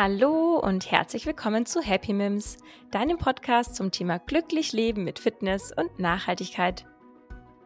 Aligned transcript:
Hallo 0.00 0.60
und 0.60 0.92
herzlich 0.92 1.26
willkommen 1.26 1.66
zu 1.66 1.80
Happy 1.80 2.12
Mims, 2.12 2.58
deinem 2.92 3.18
Podcast 3.18 3.74
zum 3.74 3.90
Thema 3.90 4.20
glücklich 4.20 4.72
leben 4.72 5.02
mit 5.02 5.18
Fitness 5.18 5.72
und 5.76 5.98
Nachhaltigkeit. 5.98 6.86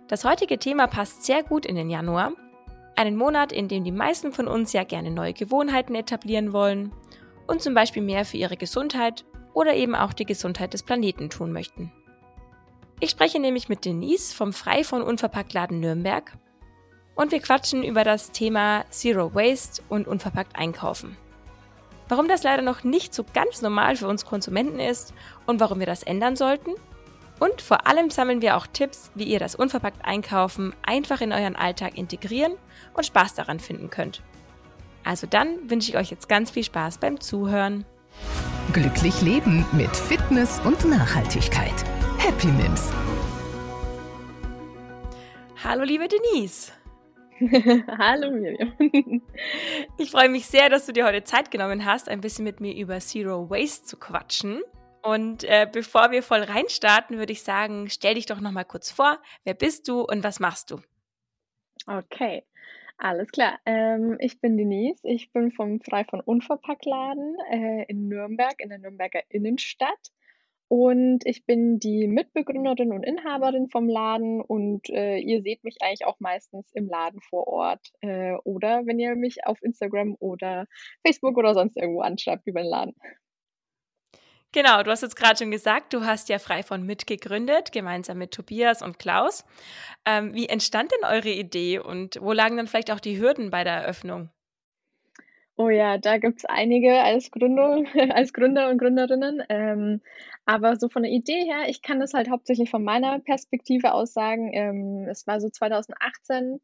Das 0.08 0.24
heutige 0.24 0.58
Thema 0.58 0.87
passt 0.87 1.24
sehr 1.24 1.42
gut 1.42 1.66
in 1.66 1.76
den 1.76 1.90
Januar, 1.90 2.32
einen 2.96 3.18
Monat, 3.18 3.53
in 3.53 3.68
dem 3.68 3.84
die 3.84 3.92
meisten 3.92 4.32
von 4.32 4.48
uns 4.48 4.72
ja 4.72 4.82
gerne 4.84 5.10
neue 5.10 5.34
Gewohnheiten 5.34 5.95
etablieren 5.95 6.54
wollen 6.54 6.92
und 7.46 7.60
zum 7.60 7.74
Beispiel 7.74 8.03
mehr 8.03 8.24
für 8.24 8.38
ihre 8.38 8.56
Gesundheit 8.56 9.26
oder 9.53 9.74
eben 9.74 9.94
auch 9.94 10.14
die 10.14 10.24
Gesundheit 10.24 10.72
des 10.72 10.85
Planeten 10.85 11.28
tun 11.28 11.53
möchten. 11.53 11.92
Ich 12.99 13.10
spreche 13.10 13.40
nämlich 13.40 13.69
mit 13.69 13.85
Denise 13.85 14.35
vom 14.35 14.54
Frei 14.54 14.85
von 14.85 15.03
Unverpackt 15.03 15.53
Laden 15.53 15.80
Nürnberg 15.80 16.33
und 17.14 17.30
wir 17.30 17.41
quatschen 17.41 17.84
über 17.84 18.05
das 18.05 18.33
Thema 18.33 18.87
Zero 18.88 19.34
Waste 19.34 19.83
und 19.91 20.09
unverpackt 20.09 20.56
einkaufen. 20.56 21.19
Warum 22.12 22.28
das 22.28 22.42
leider 22.42 22.60
noch 22.60 22.84
nicht 22.84 23.14
so 23.14 23.24
ganz 23.32 23.62
normal 23.62 23.96
für 23.96 24.06
uns 24.06 24.26
Konsumenten 24.26 24.78
ist 24.78 25.14
und 25.46 25.60
warum 25.60 25.78
wir 25.78 25.86
das 25.86 26.02
ändern 26.02 26.36
sollten. 26.36 26.72
Und 27.40 27.62
vor 27.62 27.86
allem 27.86 28.10
sammeln 28.10 28.42
wir 28.42 28.58
auch 28.58 28.66
Tipps, 28.66 29.10
wie 29.14 29.24
ihr 29.24 29.38
das 29.38 29.54
unverpackt 29.54 30.04
Einkaufen 30.04 30.74
einfach 30.82 31.22
in 31.22 31.32
euren 31.32 31.56
Alltag 31.56 31.96
integrieren 31.96 32.52
und 32.92 33.06
Spaß 33.06 33.32
daran 33.32 33.60
finden 33.60 33.88
könnt. 33.88 34.20
Also 35.04 35.26
dann 35.26 35.70
wünsche 35.70 35.88
ich 35.88 35.96
euch 35.96 36.10
jetzt 36.10 36.28
ganz 36.28 36.50
viel 36.50 36.64
Spaß 36.64 36.98
beim 36.98 37.18
Zuhören. 37.18 37.86
Glücklich 38.74 39.22
leben 39.22 39.64
mit 39.72 39.96
Fitness 39.96 40.60
und 40.66 40.84
Nachhaltigkeit. 40.84 41.82
Happy 42.18 42.48
Mims. 42.48 42.90
Hallo 45.64 45.82
liebe 45.82 46.08
Denise. 46.08 46.72
Hallo 47.98 48.30
Miriam. 48.30 48.73
Ich 49.98 50.10
freue 50.10 50.28
mich 50.28 50.46
sehr, 50.46 50.69
dass 50.69 50.87
du 50.87 50.92
dir 50.92 51.05
heute 51.05 51.24
Zeit 51.24 51.50
genommen 51.50 51.84
hast, 51.84 52.09
ein 52.09 52.20
bisschen 52.20 52.45
mit 52.45 52.60
mir 52.60 52.74
über 52.74 53.00
Zero 53.00 53.50
Waste 53.50 53.84
zu 53.84 53.97
quatschen. 53.97 54.62
Und 55.03 55.42
äh, 55.44 55.66
bevor 55.70 56.12
wir 56.12 56.22
voll 56.22 56.42
reinstarten, 56.42 57.19
würde 57.19 57.33
ich 57.33 57.42
sagen, 57.42 57.91
stell 57.91 58.14
dich 58.14 58.27
doch 58.27 58.41
noch 58.41 58.53
mal 58.53 58.64
kurz 58.64 58.92
vor. 58.92 59.19
Wer 59.44 59.55
bist 59.55 59.89
du 59.89 60.03
und 60.03 60.22
was 60.22 60.39
machst 60.39 60.70
du? 60.70 60.81
Okay, 61.86 62.44
alles 62.98 63.28
klar. 63.33 63.59
Ähm, 63.66 64.16
ich 64.20 64.41
bin 64.41 64.56
Denise. 64.56 65.00
Ich 65.03 65.33
bin 65.33 65.50
vom 65.50 65.81
Frei 65.81 66.05
von 66.05 66.20
Unverpacktladen 66.20 67.36
äh, 67.50 67.84
in 67.88 68.06
Nürnberg, 68.06 68.55
in 68.59 68.69
der 68.69 68.78
Nürnberger 68.78 69.22
Innenstadt. 69.31 70.12
Und 70.75 71.27
ich 71.27 71.45
bin 71.45 71.81
die 71.81 72.06
Mitbegründerin 72.06 72.92
und 72.92 73.03
Inhaberin 73.03 73.69
vom 73.69 73.91
Laden 73.91 74.41
und 74.41 74.89
äh, 74.89 75.19
ihr 75.19 75.42
seht 75.42 75.62
mich 75.65 75.77
eigentlich 75.83 76.06
auch 76.06 76.19
meistens 76.19 76.73
im 76.73 76.89
Laden 76.89 77.20
vor 77.20 77.47
Ort 77.47 77.89
äh, 78.01 78.33
oder 78.45 78.87
wenn 78.87 78.98
ihr 78.98 79.15
mich 79.15 79.45
auf 79.45 79.62
Instagram 79.62 80.17
oder 80.19 80.65
Facebook 81.06 81.37
oder 81.37 81.53
sonst 81.53 81.77
irgendwo 81.77 82.00
anschreibt 82.00 82.47
über 82.47 82.62
den 82.62 82.70
Laden. 82.70 82.95
Genau, 84.53 84.83
du 84.83 84.91
hast 84.91 85.03
jetzt 85.03 85.17
gerade 85.17 85.37
schon 85.37 85.50
gesagt, 85.50 85.93
du 85.93 86.06
hast 86.06 86.31
ja 86.31 86.39
frei 86.39 86.62
von 86.62 86.87
mitgegründet, 86.87 87.70
gemeinsam 87.70 88.17
mit 88.17 88.31
Tobias 88.31 88.81
und 88.81 88.98
Klaus. 88.98 89.45
Ähm, 90.06 90.33
wie 90.33 90.48
entstand 90.48 90.91
denn 90.91 91.06
eure 91.06 91.28
Idee 91.28 91.81
und 91.81 92.19
wo 92.23 92.33
lagen 92.33 92.56
dann 92.56 92.67
vielleicht 92.67 92.91
auch 92.91 93.00
die 93.00 93.20
Hürden 93.20 93.50
bei 93.50 93.62
der 93.62 93.75
Eröffnung? 93.75 94.31
Oh 95.58 95.69
ja, 95.69 95.98
da 95.98 96.19
gibt's 96.19 96.45
einige 96.47 97.00
als 97.03 97.31
Gründung 97.31 97.86
als 98.11 98.33
Gründer 98.33 98.70
und 98.70 98.78
Gründerinnen. 98.78 99.42
Ähm, 99.48 100.00
aber 100.47 100.77
so 100.77 100.89
von 100.89 101.03
der 101.03 101.12
Idee 101.12 101.44
her, 101.44 101.69
ich 101.69 101.83
kann 101.83 102.00
das 102.00 102.14
halt 102.14 102.31
hauptsächlich 102.31 102.70
von 102.70 102.83
meiner 102.84 103.19
Perspektive 103.20 103.92
aus 103.92 104.12
sagen. 104.14 104.50
Ähm, 104.55 105.06
es 105.11 105.27
war 105.27 105.41
so 105.41 105.50
2018, 105.50 106.61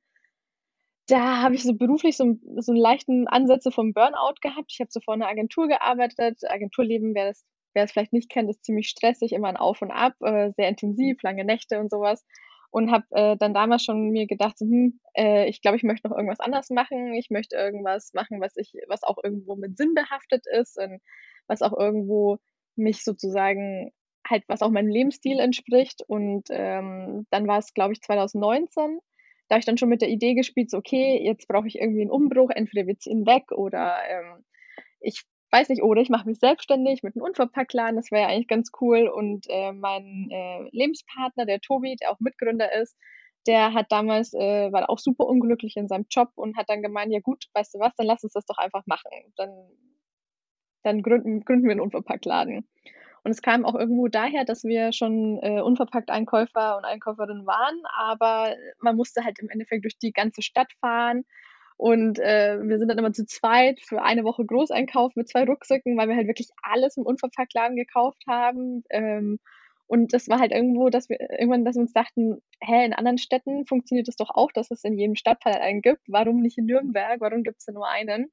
da 1.06 1.42
habe 1.42 1.54
ich 1.54 1.62
so 1.62 1.74
beruflich 1.74 2.16
so, 2.16 2.36
so 2.56 2.72
einen 2.72 2.80
leichten 2.80 3.28
Ansätze 3.28 3.70
vom 3.70 3.92
Burnout 3.92 4.34
gehabt. 4.42 4.72
Ich 4.72 4.80
habe 4.80 4.90
so 4.90 5.00
vor 5.00 5.14
einer 5.14 5.28
Agentur 5.28 5.68
gearbeitet. 5.68 6.40
Agenturleben, 6.48 7.14
wer 7.14 7.28
das, 7.28 7.44
wer 7.74 7.84
es 7.84 7.92
vielleicht 7.92 8.12
nicht 8.12 8.30
kennt, 8.30 8.50
ist 8.50 8.64
ziemlich 8.64 8.88
stressig, 8.88 9.32
immer 9.32 9.48
ein 9.48 9.56
Auf 9.56 9.82
und 9.82 9.90
Ab, 9.90 10.14
äh, 10.22 10.50
sehr 10.56 10.68
intensiv, 10.68 11.22
lange 11.22 11.44
Nächte 11.44 11.78
und 11.80 11.90
sowas 11.90 12.24
und 12.70 12.90
habe 12.90 13.04
äh, 13.10 13.36
dann 13.36 13.54
damals 13.54 13.82
schon 13.84 14.10
mir 14.10 14.26
gedacht, 14.26 14.58
so, 14.58 14.66
hm, 14.66 15.00
äh, 15.16 15.48
ich 15.48 15.62
glaube, 15.62 15.76
ich 15.76 15.82
möchte 15.82 16.08
noch 16.08 16.16
irgendwas 16.16 16.40
anders 16.40 16.70
machen. 16.70 17.14
Ich 17.14 17.30
möchte 17.30 17.56
irgendwas 17.56 18.12
machen, 18.12 18.40
was 18.40 18.56
ich, 18.56 18.72
was 18.88 19.02
auch 19.02 19.16
irgendwo 19.22 19.56
mit 19.56 19.76
Sinn 19.76 19.94
behaftet 19.94 20.44
ist 20.46 20.78
und 20.78 21.00
was 21.46 21.62
auch 21.62 21.76
irgendwo 21.78 22.38
mich 22.76 23.04
sozusagen 23.04 23.90
halt, 24.28 24.44
was 24.48 24.62
auch 24.62 24.70
meinem 24.70 24.90
Lebensstil 24.90 25.40
entspricht. 25.40 26.02
Und 26.06 26.48
ähm, 26.50 27.26
dann 27.30 27.46
war 27.46 27.58
es, 27.58 27.72
glaube 27.72 27.94
ich, 27.94 28.02
2019. 28.02 28.98
Da 29.48 29.54
habe 29.54 29.60
ich 29.60 29.66
dann 29.66 29.78
schon 29.78 29.88
mit 29.88 30.02
der 30.02 30.10
Idee 30.10 30.34
gespielt, 30.34 30.70
so, 30.70 30.76
okay, 30.76 31.20
jetzt 31.24 31.48
brauche 31.48 31.66
ich 31.66 31.78
irgendwie 31.78 32.02
einen 32.02 32.10
Umbruch, 32.10 32.50
entweder 32.50 32.86
wir 32.86 32.98
ziehen 32.98 33.26
weg 33.26 33.50
oder 33.50 33.96
ähm, 34.06 34.44
ich 35.00 35.24
weiß 35.50 35.68
nicht, 35.70 35.82
oder 35.82 36.00
ich 36.00 36.10
mache 36.10 36.28
mich 36.28 36.38
selbstständig 36.38 37.02
mit 37.02 37.16
einem 37.16 37.24
Unverpacktladen, 37.24 37.96
das 37.96 38.10
wäre 38.10 38.22
ja 38.22 38.28
eigentlich 38.28 38.48
ganz 38.48 38.70
cool. 38.80 39.08
Und 39.08 39.46
äh, 39.48 39.72
mein 39.72 40.28
äh, 40.30 40.68
Lebenspartner, 40.72 41.46
der 41.46 41.60
Tobi, 41.60 41.96
der 41.96 42.10
auch 42.10 42.20
Mitgründer 42.20 42.72
ist, 42.72 42.96
der 43.46 43.72
hat 43.72 43.86
damals, 43.90 44.34
äh, 44.34 44.70
war 44.72 44.90
auch 44.90 44.98
super 44.98 45.26
unglücklich 45.26 45.76
in 45.76 45.88
seinem 45.88 46.06
Job 46.10 46.30
und 46.34 46.56
hat 46.56 46.68
dann 46.68 46.82
gemeint, 46.82 47.12
ja 47.12 47.20
gut, 47.20 47.46
weißt 47.54 47.74
du 47.74 47.78
was, 47.78 47.94
dann 47.96 48.06
lass 48.06 48.22
uns 48.22 48.34
das 48.34 48.44
doch 48.44 48.58
einfach 48.58 48.82
machen. 48.86 49.10
Dann, 49.36 49.50
dann 50.82 51.02
gründen, 51.02 51.44
gründen 51.44 51.64
wir 51.64 51.72
einen 51.72 51.80
Unverpacktladen. 51.80 52.68
Und 53.24 53.30
es 53.30 53.42
kam 53.42 53.64
auch 53.64 53.74
irgendwo 53.74 54.08
daher, 54.08 54.44
dass 54.44 54.64
wir 54.64 54.92
schon 54.92 55.38
äh, 55.42 55.60
unverpackt 55.60 56.10
Einkäufer 56.10 56.76
und 56.76 56.84
Einkäuferinnen 56.84 57.46
waren, 57.46 57.82
aber 57.96 58.54
man 58.80 58.96
musste 58.96 59.24
halt 59.24 59.38
im 59.40 59.48
Endeffekt 59.48 59.84
durch 59.84 59.98
die 59.98 60.12
ganze 60.12 60.42
Stadt 60.42 60.72
fahren 60.80 61.24
und 61.78 62.18
äh, 62.18 62.58
wir 62.60 62.78
sind 62.80 62.88
dann 62.88 62.98
immer 62.98 63.12
zu 63.12 63.24
zweit 63.24 63.80
für 63.80 64.02
eine 64.02 64.24
Woche 64.24 64.44
Großeinkauf 64.44 65.14
mit 65.14 65.28
zwei 65.28 65.44
Rucksäcken, 65.44 65.96
weil 65.96 66.08
wir 66.08 66.16
halt 66.16 66.26
wirklich 66.26 66.50
alles 66.60 66.96
im 66.96 67.04
Unverpacktladen 67.04 67.76
gekauft 67.76 68.24
haben. 68.26 68.82
Ähm, 68.90 69.38
und 69.86 70.12
das 70.12 70.28
war 70.28 70.40
halt 70.40 70.50
irgendwo, 70.50 70.90
dass 70.90 71.08
wir 71.08 71.20
irgendwann, 71.20 71.64
dass 71.64 71.76
wir 71.76 71.82
uns 71.82 71.92
dachten, 71.92 72.42
hä, 72.60 72.84
in 72.84 72.94
anderen 72.94 73.16
Städten 73.16 73.64
funktioniert 73.64 74.08
das 74.08 74.16
doch 74.16 74.30
auch, 74.30 74.50
dass 74.50 74.72
es 74.72 74.82
in 74.82 74.98
jedem 74.98 75.14
Stadtteil 75.14 75.54
einen 75.54 75.80
gibt. 75.80 76.02
Warum 76.08 76.42
nicht 76.42 76.58
in 76.58 76.66
Nürnberg? 76.66 77.20
Warum 77.20 77.44
gibt 77.44 77.58
es 77.60 77.66
denn 77.66 77.76
nur 77.76 77.88
einen? 77.88 78.26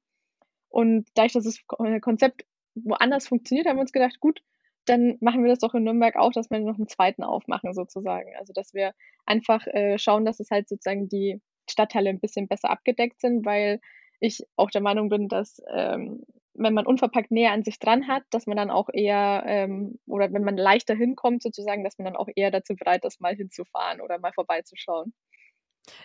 Und 0.68 1.08
dadurch, 1.14 1.34
dass 1.34 1.44
das 1.44 1.60
Konzept 2.00 2.44
woanders 2.74 3.28
funktioniert, 3.28 3.68
haben 3.68 3.76
wir 3.76 3.82
uns 3.82 3.92
gedacht, 3.92 4.18
gut, 4.18 4.40
dann 4.86 5.18
machen 5.20 5.44
wir 5.44 5.50
das 5.50 5.60
doch 5.60 5.74
in 5.74 5.84
Nürnberg 5.84 6.16
auch, 6.16 6.32
dass 6.32 6.50
wir 6.50 6.58
noch 6.58 6.78
einen 6.78 6.88
zweiten 6.88 7.22
aufmachen 7.22 7.74
sozusagen. 7.74 8.34
Also 8.36 8.52
dass 8.52 8.74
wir 8.74 8.92
einfach 9.24 9.64
äh, 9.68 9.98
schauen, 9.98 10.24
dass 10.24 10.40
es 10.40 10.50
halt 10.50 10.68
sozusagen 10.68 11.08
die 11.08 11.40
Stadtteile 11.70 12.10
ein 12.10 12.20
bisschen 12.20 12.48
besser 12.48 12.70
abgedeckt 12.70 13.20
sind, 13.20 13.44
weil 13.44 13.80
ich 14.20 14.46
auch 14.56 14.70
der 14.70 14.80
Meinung 14.80 15.08
bin, 15.08 15.28
dass 15.28 15.62
ähm, 15.72 16.24
wenn 16.54 16.74
man 16.74 16.86
unverpackt 16.86 17.30
näher 17.30 17.52
an 17.52 17.64
sich 17.64 17.78
dran 17.78 18.08
hat, 18.08 18.22
dass 18.30 18.46
man 18.46 18.56
dann 18.56 18.70
auch 18.70 18.88
eher 18.92 19.44
ähm, 19.46 19.98
oder 20.06 20.32
wenn 20.32 20.44
man 20.44 20.56
leichter 20.56 20.94
hinkommt 20.94 21.42
sozusagen, 21.42 21.84
dass 21.84 21.98
man 21.98 22.06
dann 22.06 22.16
auch 22.16 22.28
eher 22.34 22.50
dazu 22.50 22.74
bereit 22.74 23.04
ist, 23.04 23.20
mal 23.20 23.34
hinzufahren 23.34 24.00
oder 24.00 24.18
mal 24.18 24.32
vorbeizuschauen. 24.32 25.12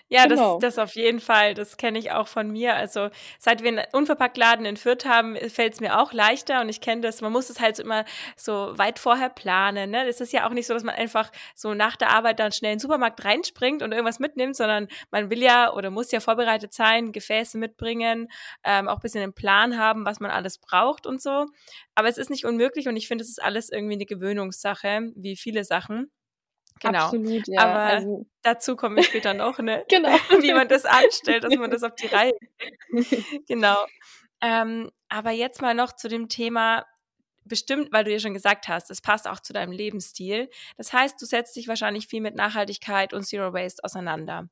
Ja, 0.09 0.25
genau. 0.28 0.59
das, 0.59 0.75
das 0.75 0.84
auf 0.84 0.96
jeden 0.96 1.19
Fall. 1.19 1.53
Das 1.53 1.78
kenne 1.78 1.97
ich 1.97 2.12
auch 2.12 2.28
von 2.28 2.52
mir. 2.52 2.75
Also 2.75 3.09
seit 3.40 3.64
wir 3.64 3.69
einen 3.69 3.86
Unverpacktladen 3.94 4.66
in 4.66 4.75
Fürth 4.75 5.06
haben, 5.06 5.38
fällt 5.50 5.74
es 5.74 5.80
mir 5.80 6.00
auch 6.00 6.12
leichter 6.12 6.62
und 6.62 6.69
ich 6.69 6.81
kenne 6.81 7.02
das. 7.02 7.22
Man 7.22 7.31
muss 7.31 7.50
es 7.50 7.59
halt 7.59 7.78
so 7.78 7.84
immer 7.84 8.06
so 8.36 8.78
weit 8.78 9.00
vorher 9.00 9.30
planen. 9.30 9.92
Ne? 9.92 10.06
Das 10.06 10.19
ist 10.19 10.34
ja 10.34 10.47
auch 10.47 10.52
nicht 10.52 10.68
so, 10.68 10.74
dass 10.74 10.84
man 10.84 10.96
einfach 10.96 11.31
so 11.56 11.74
nach 11.74 11.96
der 11.96 12.09
Arbeit 12.09 12.40
dann 12.40 12.52
schnell 12.52 12.74
in 12.74 12.78
den 12.78 12.81
Supermarkt 12.81 13.24
reinspringt 13.24 13.81
und 13.84 13.92
irgendwas 13.92 14.19
mitnimmt, 14.19 14.56
sondern 14.56 14.88
man 15.12 15.30
will 15.30 15.42
ja 15.42 15.74
oder 15.74 15.90
muss 15.90 16.12
ja 16.12 16.19
vorbereitet 16.19 16.74
sein, 16.74 17.12
Gefäße 17.12 17.58
mitbringen, 17.58 18.28
ähm, 18.63 18.88
auch 18.88 18.96
ein 18.96 19.02
bisschen 19.02 19.24
einen 19.24 19.34
Plan 19.34 19.78
haben, 19.78 20.06
was 20.06 20.19
man 20.19 20.31
alles 20.31 20.58
braucht 20.58 21.08
und 21.08 21.22
so. 21.22 21.46
Aber 21.96 22.09
es 22.09 22.18
ist 22.18 22.30
nicht 22.30 22.46
unmöglich 22.46 22.88
und 22.88 22.98
ich 22.98 23.08
finde, 23.08 23.24
es 23.24 23.30
ist 23.30 23.42
alles 23.42 23.69
irgendwie 23.69 23.96
eine 23.96 24.06
Gewöhnungssache, 24.06 25.12
wie 25.16 25.36
viele 25.38 25.63
Sachen. 25.63 26.12
Genau. 26.81 27.06
Absolut, 27.06 27.47
ja. 27.47 27.62
Aber 27.62 27.80
also, 27.80 28.25
dazu 28.42 28.75
komme 28.75 29.00
ich 29.00 29.08
später 29.08 29.34
noch, 29.34 29.59
ne? 29.59 29.86
genau. 29.90 30.09
Wie 30.42 30.53
man 30.53 30.68
das 30.68 30.86
anstellt, 30.86 31.44
dass 31.44 31.56
man 31.56 31.69
das 31.69 31.84
auf 31.84 31.96
die 31.96 32.08
Reihe 32.14 32.34
kriegt. 32.58 33.47
genau. 33.47 33.86
Ähm, 34.42 34.92
aber 35.07 35.31
jetzt 35.31 35.62
mal 35.62 35.75
noch 35.75 35.95
zu 35.95 36.07
dem 36.07 36.28
Thema, 36.28 36.86
bestimmt, 37.45 37.92
weil 37.92 38.04
du 38.04 38.12
ja 38.12 38.19
schon 38.19 38.33
gesagt 38.33 38.68
hast, 38.68 38.89
es 38.89 39.01
passt 39.01 39.28
auch 39.28 39.39
zu 39.39 39.54
deinem 39.54 39.72
Lebensstil. 39.72 40.50
Das 40.78 40.92
heißt, 40.92 41.22
du 41.22 41.25
setzt 41.25 41.56
dich 41.56 41.68
wahrscheinlich 41.68 42.07
viel 42.07 42.22
mit 42.22 42.36
Nachhaltigkeit 42.36 43.13
und 43.13 43.24
Zero 43.24 43.54
Waste 43.54 43.83
auseinander. 43.83 44.50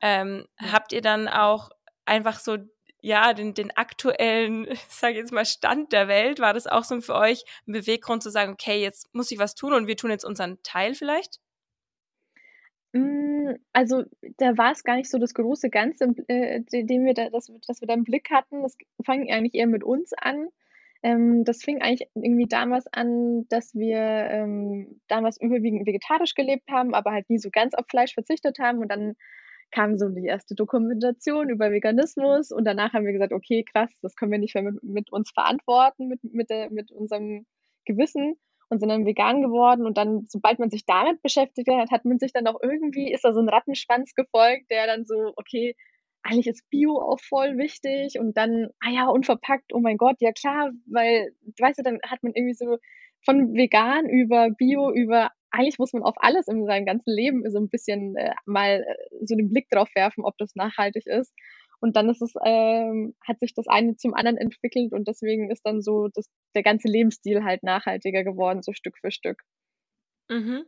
Ähm, 0.00 0.46
ja. 0.60 0.72
Habt 0.72 0.92
ihr 0.92 1.00
dann 1.00 1.26
auch 1.26 1.70
einfach 2.04 2.38
so 2.38 2.58
ja, 3.00 3.34
den, 3.34 3.52
den 3.52 3.70
aktuellen, 3.76 4.66
sage 4.88 5.18
jetzt 5.18 5.32
mal, 5.32 5.44
Stand 5.44 5.92
der 5.92 6.08
Welt, 6.08 6.38
war 6.38 6.54
das 6.54 6.66
auch 6.66 6.84
so 6.84 6.98
für 7.02 7.14
euch 7.14 7.44
ein 7.66 7.72
Beweggrund 7.72 8.22
zu 8.22 8.30
sagen, 8.30 8.52
okay, 8.52 8.80
jetzt 8.80 9.12
muss 9.14 9.30
ich 9.30 9.38
was 9.38 9.54
tun 9.54 9.74
und 9.74 9.86
wir 9.86 9.96
tun 9.96 10.10
jetzt 10.10 10.24
unseren 10.24 10.62
Teil 10.62 10.94
vielleicht? 10.94 11.38
Hm, 12.94 13.56
also, 13.72 14.04
da 14.38 14.56
war 14.56 14.70
es 14.72 14.84
gar 14.84 14.94
nicht 14.96 15.10
so 15.10 15.18
das 15.18 15.34
große 15.34 15.68
Ganze, 15.68 16.14
äh, 16.28 16.60
den 16.70 17.04
wir 17.04 17.12
da 17.14 17.28
das 17.28 17.50
das 17.66 17.80
wir 17.80 17.88
da 17.88 17.94
im 17.94 18.04
Blick 18.04 18.30
hatten. 18.30 18.62
Das 18.62 18.76
fing 19.04 19.30
eigentlich 19.32 19.54
eher 19.54 19.66
mit 19.66 19.82
uns 19.82 20.12
an. 20.12 20.48
Ähm, 21.02 21.44
das 21.44 21.62
fing 21.62 21.82
eigentlich 21.82 22.08
irgendwie 22.14 22.46
damals 22.46 22.86
an, 22.92 23.46
dass 23.48 23.74
wir, 23.74 23.98
ähm, 23.98 25.00
damals 25.08 25.40
überwiegend 25.40 25.86
vegetarisch 25.86 26.34
gelebt 26.34 26.70
haben, 26.70 26.94
aber 26.94 27.10
halt 27.12 27.28
nie 27.28 27.38
so 27.38 27.50
ganz 27.50 27.74
auf 27.74 27.84
Fleisch 27.90 28.14
verzichtet 28.14 28.58
haben. 28.60 28.78
Und 28.78 28.88
dann 28.90 29.14
kam 29.72 29.98
so 29.98 30.08
die 30.08 30.26
erste 30.26 30.54
Dokumentation 30.54 31.50
über 31.50 31.70
Veganismus 31.72 32.52
und 32.52 32.64
danach 32.64 32.92
haben 32.92 33.04
wir 33.06 33.12
gesagt, 33.12 33.32
okay, 33.32 33.64
krass, 33.64 33.90
das 34.02 34.14
können 34.16 34.30
wir 34.32 34.38
nicht 34.38 34.54
mehr 34.54 34.62
mit, 34.64 34.82
mit 34.84 35.12
uns 35.12 35.30
verantworten, 35.32 36.06
mit, 36.08 36.22
mit, 36.24 36.48
der, 36.48 36.70
mit 36.70 36.92
unserem 36.92 37.44
Gewissen 37.86 38.36
und 38.74 38.80
sind 38.80 38.88
dann 38.88 39.06
vegan 39.06 39.40
geworden 39.40 39.86
und 39.86 39.96
dann, 39.96 40.26
sobald 40.28 40.58
man 40.58 40.70
sich 40.70 40.84
damit 40.84 41.22
beschäftigt 41.22 41.68
hat, 41.70 41.90
hat 41.90 42.04
man 42.04 42.18
sich 42.18 42.32
dann 42.32 42.46
auch 42.46 42.60
irgendwie, 42.62 43.12
ist 43.12 43.24
da 43.24 43.32
so 43.32 43.40
ein 43.40 43.48
Rattenschwanz 43.48 44.14
gefolgt, 44.14 44.70
der 44.70 44.86
dann 44.86 45.04
so, 45.04 45.32
okay, 45.36 45.76
eigentlich 46.22 46.48
ist 46.48 46.68
Bio 46.70 46.98
auch 47.00 47.20
voll 47.20 47.56
wichtig 47.56 48.18
und 48.18 48.36
dann, 48.36 48.68
ah 48.80 48.90
ja, 48.90 49.06
unverpackt, 49.06 49.72
oh 49.72 49.80
mein 49.80 49.96
Gott, 49.96 50.16
ja 50.20 50.32
klar, 50.32 50.70
weil, 50.86 51.32
weißt 51.58 51.78
du, 51.78 51.82
dann 51.82 51.98
hat 52.08 52.22
man 52.22 52.32
irgendwie 52.34 52.54
so 52.54 52.78
von 53.24 53.54
vegan 53.54 54.08
über 54.08 54.50
Bio 54.50 54.90
über 54.90 55.30
eigentlich 55.50 55.78
muss 55.78 55.92
man 55.92 56.02
auf 56.02 56.16
alles 56.16 56.48
in 56.48 56.66
seinem 56.66 56.84
ganzen 56.84 57.12
Leben 57.14 57.48
so 57.48 57.58
ein 57.58 57.68
bisschen 57.68 58.16
äh, 58.16 58.34
mal 58.44 58.84
äh, 58.86 59.24
so 59.24 59.36
den 59.36 59.50
Blick 59.50 59.68
drauf 59.70 59.88
werfen, 59.94 60.24
ob 60.24 60.36
das 60.36 60.56
nachhaltig 60.56 61.06
ist. 61.06 61.32
Und 61.84 61.96
dann 61.96 62.08
ist 62.08 62.22
es, 62.22 62.32
ähm, 62.46 63.14
hat 63.28 63.40
sich 63.40 63.52
das 63.52 63.68
eine 63.68 63.94
zum 63.96 64.14
anderen 64.14 64.38
entwickelt 64.38 64.94
und 64.94 65.06
deswegen 65.06 65.50
ist 65.50 65.66
dann 65.66 65.82
so 65.82 66.08
das, 66.14 66.24
der 66.54 66.62
ganze 66.62 66.88
Lebensstil 66.88 67.44
halt 67.44 67.62
nachhaltiger 67.62 68.24
geworden, 68.24 68.62
so 68.62 68.72
Stück 68.72 68.96
für 68.98 69.10
Stück. 69.10 69.42
Mhm. 70.30 70.64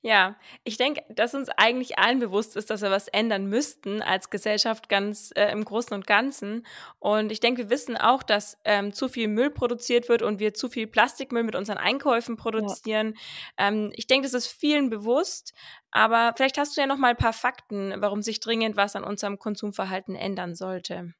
Ja, 0.00 0.36
ich 0.62 0.76
denke, 0.76 1.02
dass 1.08 1.34
uns 1.34 1.48
eigentlich 1.48 1.98
allen 1.98 2.20
bewusst 2.20 2.56
ist, 2.56 2.70
dass 2.70 2.82
wir 2.82 2.90
was 2.90 3.08
ändern 3.08 3.46
müssten 3.46 4.00
als 4.00 4.30
Gesellschaft 4.30 4.88
ganz 4.88 5.32
äh, 5.34 5.50
im 5.50 5.64
Großen 5.64 5.92
und 5.92 6.06
Ganzen. 6.06 6.64
Und 7.00 7.32
ich 7.32 7.40
denke, 7.40 7.62
wir 7.62 7.70
wissen 7.70 7.96
auch, 7.96 8.22
dass 8.22 8.58
ähm, 8.64 8.92
zu 8.92 9.08
viel 9.08 9.26
Müll 9.26 9.50
produziert 9.50 10.08
wird 10.08 10.22
und 10.22 10.38
wir 10.38 10.54
zu 10.54 10.68
viel 10.68 10.86
Plastikmüll 10.86 11.42
mit 11.42 11.56
unseren 11.56 11.78
Einkäufen 11.78 12.36
produzieren. 12.36 13.14
Ja. 13.58 13.68
Ähm, 13.68 13.90
ich 13.94 14.06
denke, 14.06 14.26
das 14.26 14.34
ist 14.34 14.46
vielen 14.46 14.88
bewusst. 14.88 15.52
Aber 15.90 16.32
vielleicht 16.36 16.58
hast 16.58 16.76
du 16.76 16.80
ja 16.80 16.86
noch 16.86 16.98
mal 16.98 17.10
ein 17.10 17.16
paar 17.16 17.32
Fakten, 17.32 17.94
warum 17.98 18.22
sich 18.22 18.38
dringend 18.38 18.76
was 18.76 18.94
an 18.94 19.02
unserem 19.02 19.38
Konsumverhalten 19.40 20.14
ändern 20.14 20.54
sollte. 20.54 21.12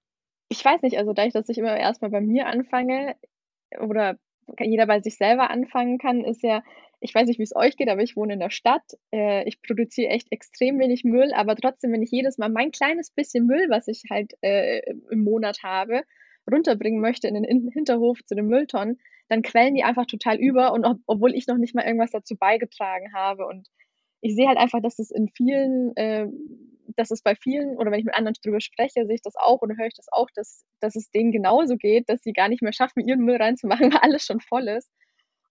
Ich 0.48 0.64
weiß 0.64 0.82
nicht, 0.82 0.98
also 0.98 1.12
dadurch, 1.12 1.34
dass 1.34 1.48
ich 1.48 1.58
immer 1.58 1.76
erstmal 1.76 2.12
bei 2.12 2.20
mir 2.20 2.46
anfange 2.46 3.16
oder 3.80 4.18
jeder 4.60 4.86
bei 4.86 5.00
sich 5.00 5.16
selber 5.16 5.50
anfangen 5.50 5.98
kann, 5.98 6.24
ist 6.24 6.42
ja, 6.42 6.62
ich 7.00 7.14
weiß 7.14 7.28
nicht, 7.28 7.38
wie 7.38 7.44
es 7.44 7.54
euch 7.54 7.76
geht, 7.76 7.88
aber 7.88 8.02
ich 8.02 8.16
wohne 8.16 8.34
in 8.34 8.40
der 8.40 8.50
Stadt. 8.50 8.82
Äh, 9.12 9.46
ich 9.48 9.62
produziere 9.62 10.10
echt 10.10 10.32
extrem 10.32 10.78
wenig 10.78 11.04
Müll, 11.04 11.32
aber 11.32 11.54
trotzdem, 11.54 11.92
wenn 11.92 12.02
ich 12.02 12.10
jedes 12.10 12.38
Mal 12.38 12.48
mein 12.48 12.72
kleines 12.72 13.10
bisschen 13.10 13.46
Müll, 13.46 13.66
was 13.68 13.88
ich 13.88 14.04
halt 14.10 14.32
äh, 14.42 14.80
im 15.10 15.22
Monat 15.22 15.62
habe, 15.62 16.02
runterbringen 16.50 17.00
möchte 17.00 17.28
in 17.28 17.34
den 17.34 17.70
Hinterhof 17.72 18.18
zu 18.24 18.34
den 18.34 18.46
Mülltonnen, 18.46 18.98
dann 19.28 19.42
quellen 19.42 19.74
die 19.74 19.84
einfach 19.84 20.06
total 20.06 20.38
über 20.38 20.72
und 20.72 20.84
ob, 20.84 20.98
obwohl 21.06 21.34
ich 21.34 21.46
noch 21.46 21.58
nicht 21.58 21.74
mal 21.74 21.84
irgendwas 21.84 22.10
dazu 22.10 22.36
beigetragen 22.36 23.12
habe. 23.14 23.46
Und 23.46 23.68
ich 24.20 24.34
sehe 24.34 24.48
halt 24.48 24.58
einfach, 24.58 24.80
dass 24.80 24.98
es 24.98 25.10
in 25.10 25.28
vielen, 25.28 25.94
äh, 25.96 26.26
dass 26.96 27.10
es 27.10 27.22
bei 27.22 27.34
vielen, 27.34 27.76
oder 27.76 27.92
wenn 27.92 28.00
ich 28.00 28.06
mit 28.06 28.14
anderen 28.14 28.34
drüber 28.42 28.60
spreche, 28.60 29.06
sehe 29.06 29.14
ich 29.14 29.22
das 29.22 29.36
auch 29.36 29.60
oder 29.62 29.76
höre 29.76 29.86
ich 29.86 29.94
das 29.94 30.08
auch, 30.10 30.28
dass, 30.34 30.64
dass 30.80 30.96
es 30.96 31.10
denen 31.10 31.30
genauso 31.30 31.76
geht, 31.76 32.08
dass 32.08 32.22
sie 32.22 32.32
gar 32.32 32.48
nicht 32.48 32.62
mehr 32.62 32.72
schaffen, 32.72 33.06
ihren 33.06 33.20
Müll 33.20 33.36
reinzumachen, 33.36 33.92
weil 33.92 34.00
alles 34.00 34.24
schon 34.24 34.40
voll 34.40 34.66
ist. 34.68 34.90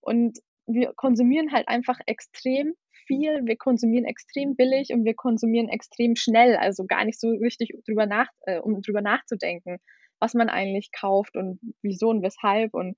Und 0.01 0.39
wir 0.67 0.93
konsumieren 0.95 1.51
halt 1.51 1.67
einfach 1.67 1.99
extrem 2.05 2.75
viel, 3.07 3.45
wir 3.45 3.55
konsumieren 3.57 4.05
extrem 4.05 4.55
billig 4.55 4.89
und 4.91 5.05
wir 5.05 5.15
konsumieren 5.15 5.69
extrem 5.69 6.15
schnell, 6.15 6.57
also 6.57 6.85
gar 6.85 7.05
nicht 7.05 7.19
so 7.19 7.29
richtig 7.29 7.71
drüber 7.87 8.05
nach, 8.05 8.27
äh, 8.41 8.59
um 8.59 8.81
drüber 8.81 9.01
nachzudenken, 9.01 9.77
was 10.19 10.33
man 10.33 10.49
eigentlich 10.49 10.91
kauft 10.91 11.35
und 11.35 11.59
wieso 11.81 12.09
und 12.09 12.21
weshalb. 12.21 12.73
Und 12.73 12.97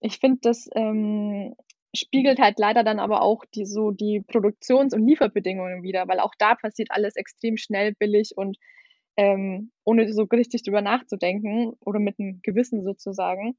ich 0.00 0.18
finde, 0.18 0.38
das 0.42 0.68
ähm, 0.74 1.54
spiegelt 1.94 2.38
halt 2.38 2.58
leider 2.58 2.84
dann 2.84 2.98
aber 2.98 3.22
auch 3.22 3.44
die 3.54 3.64
so 3.64 3.90
die 3.90 4.20
Produktions- 4.20 4.94
und 4.94 5.06
Lieferbedingungen 5.06 5.82
wieder, 5.82 6.06
weil 6.08 6.20
auch 6.20 6.34
da 6.38 6.54
passiert 6.54 6.90
alles 6.90 7.16
extrem 7.16 7.56
schnell, 7.56 7.94
billig 7.94 8.32
und 8.36 8.58
ähm, 9.16 9.72
ohne 9.84 10.12
so 10.12 10.24
richtig 10.24 10.62
drüber 10.62 10.82
nachzudenken 10.82 11.72
oder 11.80 11.98
mit 11.98 12.20
einem 12.20 12.40
Gewissen 12.42 12.84
sozusagen. 12.84 13.56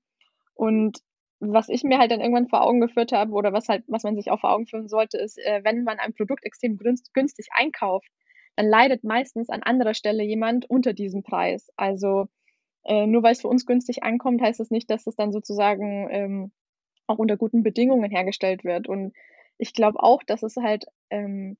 Und 0.53 0.99
was 1.39 1.69
ich 1.69 1.83
mir 1.83 1.99
halt 1.99 2.11
dann 2.11 2.21
irgendwann 2.21 2.49
vor 2.49 2.61
Augen 2.63 2.81
geführt 2.81 3.11
habe 3.11 3.31
oder 3.31 3.53
was 3.53 3.69
halt, 3.69 3.83
was 3.87 4.03
man 4.03 4.15
sich 4.15 4.31
auch 4.31 4.39
vor 4.41 4.51
Augen 4.51 4.67
führen 4.67 4.87
sollte, 4.87 5.17
ist, 5.17 5.37
äh, 5.37 5.61
wenn 5.63 5.83
man 5.83 5.99
ein 5.99 6.13
Produkt 6.13 6.45
extrem 6.45 6.77
günstig 6.77 7.47
einkauft, 7.51 8.09
dann 8.55 8.67
leidet 8.67 9.03
meistens 9.03 9.49
an 9.49 9.63
anderer 9.63 9.93
Stelle 9.93 10.23
jemand 10.23 10.69
unter 10.69 10.93
diesem 10.93 11.23
Preis. 11.23 11.69
Also 11.77 12.27
äh, 12.83 13.07
nur 13.07 13.23
weil 13.23 13.33
es 13.33 13.41
für 13.41 13.47
uns 13.47 13.65
günstig 13.65 14.03
ankommt, 14.03 14.41
heißt 14.41 14.59
das 14.59 14.71
nicht, 14.71 14.89
dass 14.89 15.07
es 15.07 15.15
dann 15.15 15.31
sozusagen 15.31 16.07
ähm, 16.11 16.51
auch 17.07 17.17
unter 17.17 17.37
guten 17.37 17.63
Bedingungen 17.63 18.11
hergestellt 18.11 18.63
wird. 18.63 18.87
Und 18.87 19.13
ich 19.57 19.73
glaube 19.73 20.01
auch, 20.01 20.23
dass 20.23 20.43
es 20.43 20.55
halt 20.57 20.85
ähm, 21.09 21.57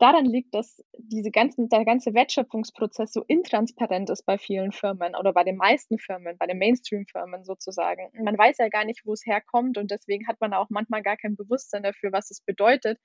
daran 0.00 0.24
liegt, 0.24 0.54
dass 0.54 0.82
diese 0.96 1.30
ganzen, 1.30 1.68
der 1.68 1.84
ganze 1.84 2.14
Wertschöpfungsprozess 2.14 3.12
so 3.12 3.22
intransparent 3.28 4.08
ist 4.10 4.24
bei 4.24 4.38
vielen 4.38 4.72
Firmen 4.72 5.14
oder 5.14 5.32
bei 5.32 5.44
den 5.44 5.56
meisten 5.56 5.98
Firmen, 5.98 6.38
bei 6.38 6.46
den 6.46 6.58
Mainstream-Firmen 6.58 7.44
sozusagen. 7.44 8.10
Man 8.24 8.36
weiß 8.36 8.58
ja 8.58 8.68
gar 8.68 8.84
nicht, 8.84 9.02
wo 9.04 9.12
es 9.12 9.26
herkommt 9.26 9.76
und 9.76 9.90
deswegen 9.90 10.26
hat 10.26 10.40
man 10.40 10.54
auch 10.54 10.68
manchmal 10.70 11.02
gar 11.02 11.16
kein 11.16 11.36
Bewusstsein 11.36 11.82
dafür, 11.82 12.12
was 12.12 12.30
es 12.30 12.40
bedeutet, 12.40 12.98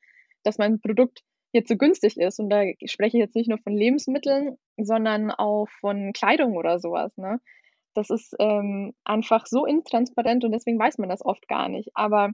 dass 0.44 0.58
mein 0.58 0.80
Produkt 0.80 1.22
jetzt 1.52 1.70
so 1.70 1.76
günstig 1.76 2.18
ist. 2.18 2.40
Und 2.40 2.50
da 2.50 2.64
spreche 2.86 3.18
ich 3.18 3.22
jetzt 3.22 3.36
nicht 3.36 3.50
nur 3.50 3.60
von 3.60 3.74
Lebensmitteln, 3.74 4.58
sondern 4.78 5.32
auch 5.32 5.68
von 5.82 6.14
Kleidung 6.14 6.56
oder 6.56 6.80
sowas. 6.80 7.16
Ne? 7.18 7.40
Das 7.94 8.10
ist 8.10 8.36
ähm, 8.40 8.94
einfach 9.04 9.48
so 9.48 9.66
intransparent 9.66 10.46
und 10.46 10.52
deswegen 10.52 10.80
weiß 10.80 10.98
man 10.98 11.10
das 11.10 11.26
oft 11.26 11.48
gar 11.48 11.68
nicht. 11.68 11.90
Aber 11.94 12.32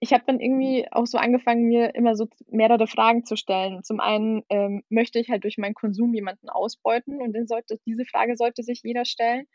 ich 0.00 0.12
habe 0.12 0.24
dann 0.26 0.40
irgendwie 0.40 0.86
auch 0.90 1.06
so 1.06 1.18
angefangen, 1.18 1.64
mir 1.64 1.94
immer 1.94 2.16
so 2.16 2.28
mehrere 2.48 2.86
Fragen 2.86 3.24
zu 3.24 3.36
stellen. 3.36 3.82
Zum 3.82 4.00
einen 4.00 4.42
ähm, 4.50 4.82
möchte 4.90 5.18
ich 5.18 5.30
halt 5.30 5.44
durch 5.44 5.56
meinen 5.58 5.74
Konsum 5.74 6.12
jemanden 6.14 6.48
ausbeuten 6.50 7.20
und 7.20 7.32
dann 7.34 7.46
sollte, 7.46 7.78
diese 7.86 8.04
Frage 8.04 8.36
sollte 8.36 8.62
sich 8.62 8.82
jeder 8.82 9.04
stellen. 9.04 9.46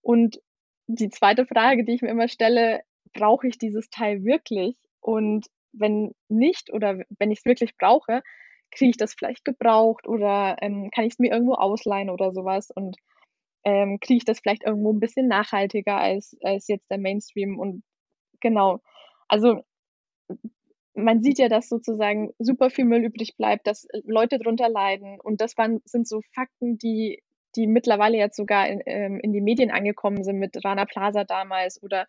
Und 0.00 0.40
die 0.86 1.10
zweite 1.10 1.46
Frage, 1.46 1.84
die 1.84 1.94
ich 1.94 2.02
mir 2.02 2.10
immer 2.10 2.28
stelle, 2.28 2.82
brauche 3.12 3.48
ich 3.48 3.58
dieses 3.58 3.90
Teil 3.90 4.24
wirklich? 4.24 4.76
Und 5.00 5.46
wenn 5.72 6.12
nicht 6.28 6.72
oder 6.72 7.00
wenn 7.18 7.30
ich 7.30 7.40
es 7.40 7.44
wirklich 7.44 7.76
brauche, 7.76 8.22
kriege 8.70 8.90
ich 8.90 8.96
das 8.96 9.14
vielleicht 9.14 9.44
gebraucht 9.44 10.06
oder 10.06 10.56
ähm, 10.60 10.90
kann 10.94 11.04
ich 11.04 11.14
es 11.14 11.18
mir 11.18 11.32
irgendwo 11.32 11.54
ausleihen 11.54 12.10
oder 12.10 12.32
sowas 12.32 12.70
und 12.70 12.96
ähm, 13.64 13.98
kriege 14.00 14.18
ich 14.18 14.24
das 14.24 14.40
vielleicht 14.40 14.64
irgendwo 14.64 14.92
ein 14.92 15.00
bisschen 15.00 15.26
nachhaltiger 15.28 15.96
als, 15.98 16.36
als 16.42 16.68
jetzt 16.68 16.90
der 16.90 16.98
Mainstream 16.98 17.58
und 17.58 17.82
genau. 18.40 18.80
Also 19.28 19.62
man 20.94 21.22
sieht 21.22 21.38
ja, 21.38 21.48
dass 21.48 21.68
sozusagen 21.68 22.32
super 22.38 22.70
viel 22.70 22.84
Müll 22.84 23.04
übrig 23.04 23.36
bleibt, 23.36 23.66
dass 23.66 23.86
Leute 24.04 24.38
drunter 24.38 24.68
leiden. 24.68 25.20
Und 25.20 25.40
das 25.40 25.56
waren, 25.56 25.80
sind 25.84 26.08
so 26.08 26.20
Fakten, 26.34 26.76
die, 26.76 27.22
die 27.56 27.66
mittlerweile 27.66 28.18
jetzt 28.18 28.36
sogar 28.36 28.68
in, 28.68 28.82
ähm, 28.86 29.20
in 29.20 29.32
die 29.32 29.40
Medien 29.40 29.70
angekommen 29.70 30.24
sind, 30.24 30.38
mit 30.38 30.64
Rana 30.64 30.86
Plaza 30.86 31.24
damals 31.24 31.82
oder 31.82 32.06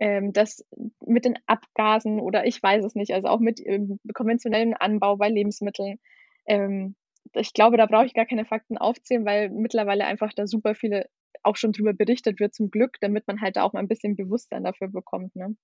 ähm, 0.00 0.32
das 0.32 0.64
mit 1.00 1.24
den 1.24 1.38
Abgasen 1.46 2.18
oder 2.18 2.46
ich 2.46 2.62
weiß 2.62 2.84
es 2.84 2.94
nicht, 2.94 3.12
also 3.12 3.28
auch 3.28 3.40
mit 3.40 3.60
ähm, 3.64 4.00
konventionellem 4.14 4.74
Anbau 4.78 5.16
bei 5.16 5.28
Lebensmitteln. 5.28 5.98
Ähm, 6.46 6.96
ich 7.34 7.52
glaube, 7.52 7.76
da 7.76 7.86
brauche 7.86 8.06
ich 8.06 8.14
gar 8.14 8.26
keine 8.26 8.44
Fakten 8.44 8.78
aufzählen, 8.78 9.24
weil 9.24 9.50
mittlerweile 9.50 10.06
einfach 10.06 10.32
da 10.34 10.46
super 10.46 10.74
viele 10.74 11.08
auch 11.42 11.56
schon 11.56 11.72
drüber 11.72 11.92
berichtet 11.92 12.40
wird, 12.40 12.54
zum 12.54 12.70
Glück, 12.70 12.96
damit 13.00 13.26
man 13.26 13.40
halt 13.40 13.58
auch 13.58 13.72
mal 13.72 13.80
ein 13.80 13.88
bisschen 13.88 14.16
Bewusstsein 14.16 14.64
dafür 14.64 14.88
bekommt. 14.88 15.36
Ne? 15.36 15.56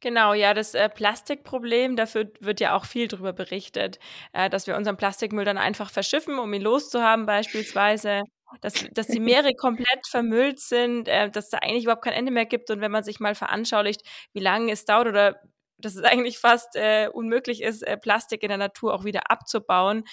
Genau, 0.00 0.32
ja, 0.32 0.54
das 0.54 0.74
äh, 0.74 0.88
Plastikproblem, 0.88 1.96
dafür 1.96 2.30
wird 2.40 2.60
ja 2.60 2.76
auch 2.76 2.84
viel 2.84 3.08
drüber 3.08 3.32
berichtet, 3.32 3.98
äh, 4.32 4.48
dass 4.48 4.68
wir 4.68 4.76
unseren 4.76 4.96
Plastikmüll 4.96 5.44
dann 5.44 5.58
einfach 5.58 5.90
verschiffen, 5.90 6.38
um 6.38 6.52
ihn 6.54 6.62
loszuhaben 6.62 7.26
beispielsweise. 7.26 8.22
Dass, 8.60 8.74
dass 8.92 9.08
die 9.08 9.20
Meere 9.20 9.54
komplett 9.56 10.06
vermüllt 10.08 10.60
sind, 10.60 11.08
äh, 11.08 11.30
dass 11.30 11.50
da 11.50 11.58
eigentlich 11.58 11.82
überhaupt 11.84 12.04
kein 12.04 12.12
Ende 12.14 12.30
mehr 12.30 12.46
gibt. 12.46 12.70
Und 12.70 12.80
wenn 12.80 12.92
man 12.92 13.02
sich 13.02 13.18
mal 13.18 13.34
veranschaulicht, 13.34 14.02
wie 14.32 14.40
lange 14.40 14.70
es 14.72 14.84
dauert 14.84 15.08
oder 15.08 15.40
dass 15.80 15.94
es 15.96 16.02
eigentlich 16.02 16.38
fast 16.38 16.74
äh, 16.76 17.08
unmöglich 17.12 17.62
ist, 17.62 17.82
äh, 17.82 17.96
Plastik 17.96 18.42
in 18.42 18.48
der 18.48 18.58
Natur 18.58 18.94
auch 18.94 19.04
wieder 19.04 19.30
abzubauen. 19.30 20.04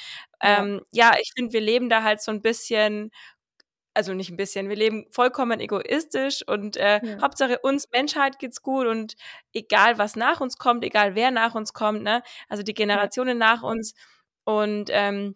Ähm, 0.42 0.82
ja. 0.92 1.12
ja, 1.14 1.20
ich 1.20 1.32
finde, 1.36 1.54
wir 1.54 1.62
leben 1.62 1.90
da 1.90 2.04
halt 2.04 2.22
so 2.22 2.32
ein 2.32 2.42
bisschen 2.42 3.12
also 3.96 4.14
nicht 4.14 4.30
ein 4.30 4.38
bisschen, 4.38 4.70
wir 4.70 4.76
leben 4.76 5.06
vollkommen 5.10 5.60
egoistisch 5.60 6.44
und 6.48 6.78
äh, 6.78 7.00
ja. 7.04 7.22
Hauptsache 7.22 7.60
uns 7.60 7.90
Menschheit 7.92 8.40
geht's 8.40 8.62
gut 8.62 8.88
und 8.88 9.16
egal 9.54 9.98
was 9.98 10.16
nach 10.16 10.42
uns 10.42 10.58
kommt, 10.58 10.84
egal 10.84 11.16
wer 11.16 11.32
nach 11.32 11.56
uns 11.56 11.74
kommt, 11.74 12.04
ne, 12.04 12.22
also 12.50 12.64
die 12.64 12.74
Generationen 12.74 13.40
ja. 13.40 13.56
nach 13.56 13.64
uns 13.64 13.94
und 14.44 14.90
ähm, 14.92 15.36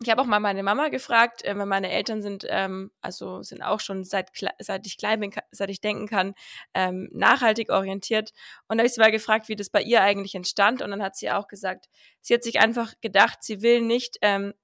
ich 0.00 0.10
habe 0.10 0.22
auch 0.22 0.26
mal 0.26 0.38
meine 0.38 0.62
Mama 0.62 0.88
gefragt, 0.88 1.44
äh, 1.44 1.56
weil 1.58 1.66
meine 1.66 1.90
Eltern 1.90 2.22
sind, 2.22 2.46
ähm, 2.48 2.92
also 3.00 3.42
sind 3.42 3.62
auch 3.62 3.80
schon 3.80 4.04
seit, 4.04 4.30
seit 4.60 4.86
ich 4.86 4.96
klein 4.96 5.20
bin, 5.20 5.32
seit 5.50 5.70
ich 5.70 5.80
denken 5.80 6.06
kann, 6.06 6.34
ähm, 6.72 7.08
nachhaltig 7.12 7.70
orientiert. 7.70 8.32
Und 8.68 8.78
da 8.78 8.82
habe 8.82 8.86
ich 8.86 8.94
sie 8.94 9.00
mal 9.00 9.10
gefragt, 9.10 9.48
wie 9.48 9.56
das 9.56 9.70
bei 9.70 9.82
ihr 9.82 10.00
eigentlich 10.02 10.36
entstand. 10.36 10.82
Und 10.82 10.90
dann 10.90 11.02
hat 11.02 11.16
sie 11.16 11.30
auch 11.30 11.48
gesagt, 11.48 11.88
sie 12.20 12.34
hat 12.34 12.44
sich 12.44 12.60
einfach 12.60 12.94
gedacht, 13.00 13.42
sie 13.42 13.60
will 13.60 13.80
nicht 13.80 14.18
ähm, 14.22 14.54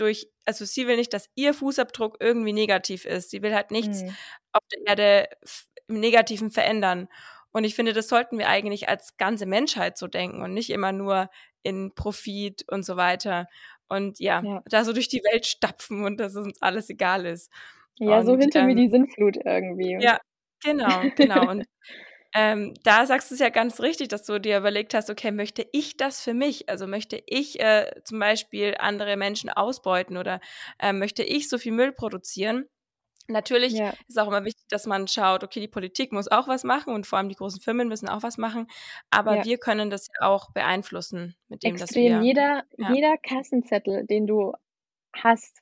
durch, 0.00 0.28
also 0.44 0.64
sie 0.64 0.86
will 0.86 0.96
nicht, 0.96 1.12
dass 1.12 1.30
ihr 1.34 1.54
Fußabdruck 1.54 2.16
irgendwie 2.20 2.52
negativ 2.52 3.04
ist. 3.04 3.30
Sie 3.30 3.42
will 3.42 3.54
halt 3.54 3.70
nichts 3.70 4.02
mhm. 4.02 4.16
auf 4.52 4.62
der 4.72 4.86
Erde 4.86 5.28
im 5.88 6.00
Negativen 6.00 6.50
verändern. 6.50 7.08
Und 7.52 7.64
ich 7.64 7.74
finde, 7.74 7.92
das 7.92 8.08
sollten 8.08 8.38
wir 8.38 8.48
eigentlich 8.48 8.88
als 8.88 9.16
ganze 9.16 9.46
Menschheit 9.46 9.98
so 9.98 10.06
denken 10.06 10.42
und 10.42 10.54
nicht 10.54 10.70
immer 10.70 10.92
nur 10.92 11.30
in 11.62 11.94
Profit 11.94 12.64
und 12.68 12.84
so 12.84 12.96
weiter. 12.96 13.48
und 13.88 14.20
ja, 14.20 14.40
ja, 14.42 14.62
da 14.66 14.84
so 14.84 14.92
durch 14.92 15.08
die 15.08 15.22
Welt 15.32 15.46
stapfen 15.46 16.04
und 16.04 16.18
dass 16.18 16.36
uns 16.36 16.62
alles 16.62 16.88
egal 16.90 17.26
ist. 17.26 17.50
Ja, 17.98 18.20
und, 18.20 18.26
so 18.26 18.36
hinter 18.36 18.60
ähm, 18.60 18.66
mir 18.66 18.76
die 18.76 18.88
Sinnflut 18.88 19.36
irgendwie. 19.44 19.98
Ja, 20.00 20.18
genau, 20.62 21.02
genau. 21.16 21.50
Und 21.50 21.66
ähm, 22.32 22.74
da 22.84 23.06
sagst 23.06 23.30
du 23.30 23.34
es 23.34 23.40
ja 23.40 23.48
ganz 23.48 23.80
richtig, 23.80 24.08
dass 24.08 24.24
du 24.24 24.38
dir 24.38 24.58
überlegt 24.58 24.94
hast, 24.94 25.10
okay, 25.10 25.32
möchte 25.32 25.66
ich 25.72 25.96
das 25.96 26.22
für 26.22 26.34
mich? 26.34 26.68
Also 26.68 26.86
möchte 26.86 27.22
ich 27.26 27.60
äh, 27.60 27.90
zum 28.04 28.20
Beispiel 28.20 28.76
andere 28.78 29.16
Menschen 29.16 29.50
ausbeuten 29.50 30.16
oder 30.16 30.40
äh, 30.78 30.92
möchte 30.92 31.24
ich 31.24 31.48
so 31.48 31.58
viel 31.58 31.72
Müll 31.72 31.92
produzieren? 31.92 32.66
Natürlich 33.26 33.72
ja. 33.72 33.92
ist 34.08 34.18
auch 34.18 34.28
immer 34.28 34.44
wichtig, 34.44 34.66
dass 34.68 34.86
man 34.86 35.06
schaut, 35.06 35.44
okay, 35.44 35.60
die 35.60 35.68
Politik 35.68 36.12
muss 36.12 36.28
auch 36.28 36.48
was 36.48 36.64
machen 36.64 36.94
und 36.94 37.06
vor 37.06 37.18
allem 37.18 37.28
die 37.28 37.36
großen 37.36 37.60
Firmen 37.60 37.88
müssen 37.88 38.08
auch 38.08 38.22
was 38.22 38.38
machen, 38.38 38.66
aber 39.10 39.38
ja. 39.38 39.44
wir 39.44 39.58
können 39.58 39.88
das 39.88 40.08
ja 40.08 40.26
auch 40.26 40.50
beeinflussen 40.52 41.36
mit 41.48 41.62
dem, 41.62 41.74
Extrem. 41.74 41.86
dass 41.86 41.94
wir 41.94 42.26
jeder 42.26 42.64
ja. 42.76 42.92
jeder 42.92 43.16
Kassenzettel, 43.18 44.06
den 44.06 44.26
du 44.26 44.52
hast, 45.12 45.58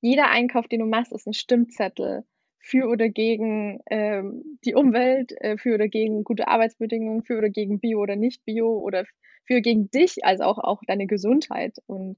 jeder 0.00 0.28
Einkauf, 0.28 0.68
den 0.68 0.80
du 0.80 0.86
machst, 0.86 1.12
ist 1.12 1.26
ein 1.26 1.32
Stimmzettel 1.32 2.26
für 2.66 2.88
oder 2.88 3.08
gegen 3.08 3.80
ähm, 3.90 4.58
die 4.64 4.74
Umwelt, 4.74 5.32
äh, 5.40 5.56
für 5.56 5.74
oder 5.74 5.86
gegen 5.86 6.24
gute 6.24 6.48
Arbeitsbedingungen, 6.48 7.22
für 7.22 7.38
oder 7.38 7.48
gegen 7.48 7.78
Bio 7.78 8.00
oder 8.00 8.16
nicht 8.16 8.44
Bio 8.44 8.78
oder 8.78 9.04
für 9.44 9.54
oder 9.54 9.60
gegen 9.60 9.88
dich, 9.90 10.24
also 10.24 10.42
auch 10.42 10.58
auch 10.58 10.82
deine 10.86 11.06
Gesundheit 11.06 11.76
und 11.86 12.16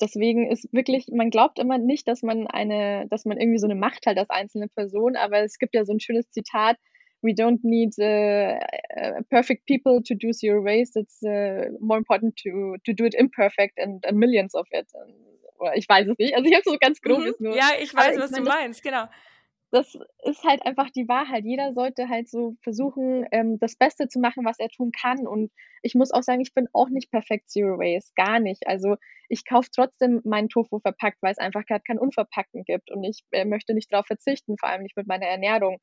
deswegen 0.00 0.46
ist 0.50 0.72
wirklich, 0.72 1.06
man 1.10 1.30
glaubt 1.30 1.58
immer 1.58 1.78
nicht, 1.78 2.06
dass 2.06 2.22
man 2.22 2.46
eine, 2.46 3.06
dass 3.08 3.24
man 3.24 3.38
irgendwie 3.38 3.58
so 3.58 3.66
eine 3.66 3.74
Macht 3.74 4.06
hat 4.06 4.18
als 4.18 4.28
einzelne 4.28 4.68
Person, 4.68 5.16
aber 5.16 5.40
es 5.40 5.58
gibt 5.58 5.74
ja 5.74 5.84
so 5.86 5.92
ein 5.92 6.00
schönes 6.00 6.30
Zitat, 6.30 6.76
we 7.22 7.32
don't 7.32 7.60
need 7.62 7.94
uh, 7.98 9.22
perfect 9.30 9.66
people 9.66 10.02
to 10.02 10.14
do 10.14 10.30
zero 10.32 10.62
waste. 10.62 11.00
It's 11.00 11.20
uh, 11.22 11.70
more 11.80 11.98
important 11.98 12.36
to, 12.44 12.76
to 12.84 12.92
do 12.92 13.04
it 13.04 13.14
imperfect 13.14 13.78
and, 13.78 14.06
and 14.06 14.18
millions 14.18 14.54
of 14.54 14.68
it. 14.70 14.86
Oder 15.58 15.76
ich 15.76 15.88
weiß 15.88 16.06
es 16.06 16.18
nicht. 16.18 16.36
Also 16.36 16.48
ich 16.48 16.54
habe 16.54 16.62
so 16.64 16.76
ganz 16.78 17.00
grob 17.00 17.18
mhm. 17.18 17.34
nur. 17.40 17.56
Ja, 17.56 17.70
ich 17.82 17.92
weiß, 17.92 18.18
was 18.18 18.30
ich 18.30 18.36
mein, 18.36 18.44
du 18.44 18.50
meinst, 18.50 18.82
genau 18.84 19.06
das 19.70 19.94
ist 20.24 20.44
halt 20.44 20.64
einfach 20.64 20.90
die 20.90 21.08
Wahrheit. 21.08 21.44
Jeder 21.44 21.74
sollte 21.74 22.08
halt 22.08 22.28
so 22.28 22.56
versuchen, 22.62 23.26
ähm, 23.32 23.58
das 23.58 23.76
Beste 23.76 24.08
zu 24.08 24.18
machen, 24.18 24.44
was 24.44 24.58
er 24.58 24.68
tun 24.68 24.92
kann. 24.92 25.26
Und 25.26 25.50
ich 25.82 25.94
muss 25.94 26.10
auch 26.10 26.22
sagen, 26.22 26.40
ich 26.40 26.54
bin 26.54 26.68
auch 26.72 26.88
nicht 26.88 27.10
perfekt 27.10 27.50
Zero 27.50 27.78
Waste, 27.78 28.12
gar 28.16 28.40
nicht. 28.40 28.66
Also 28.66 28.96
ich 29.28 29.44
kaufe 29.44 29.68
trotzdem 29.74 30.22
meinen 30.24 30.48
Tofu 30.48 30.78
verpackt, 30.78 31.18
weil 31.20 31.32
es 31.32 31.38
einfach 31.38 31.66
gerade 31.66 31.82
keinen 31.86 31.98
Unverpackten 31.98 32.64
gibt. 32.64 32.90
Und 32.90 33.04
ich 33.04 33.24
äh, 33.30 33.44
möchte 33.44 33.74
nicht 33.74 33.92
darauf 33.92 34.06
verzichten, 34.06 34.56
vor 34.58 34.70
allem 34.70 34.82
nicht 34.82 34.96
mit 34.96 35.06
meiner 35.06 35.26
Ernährung. 35.26 35.78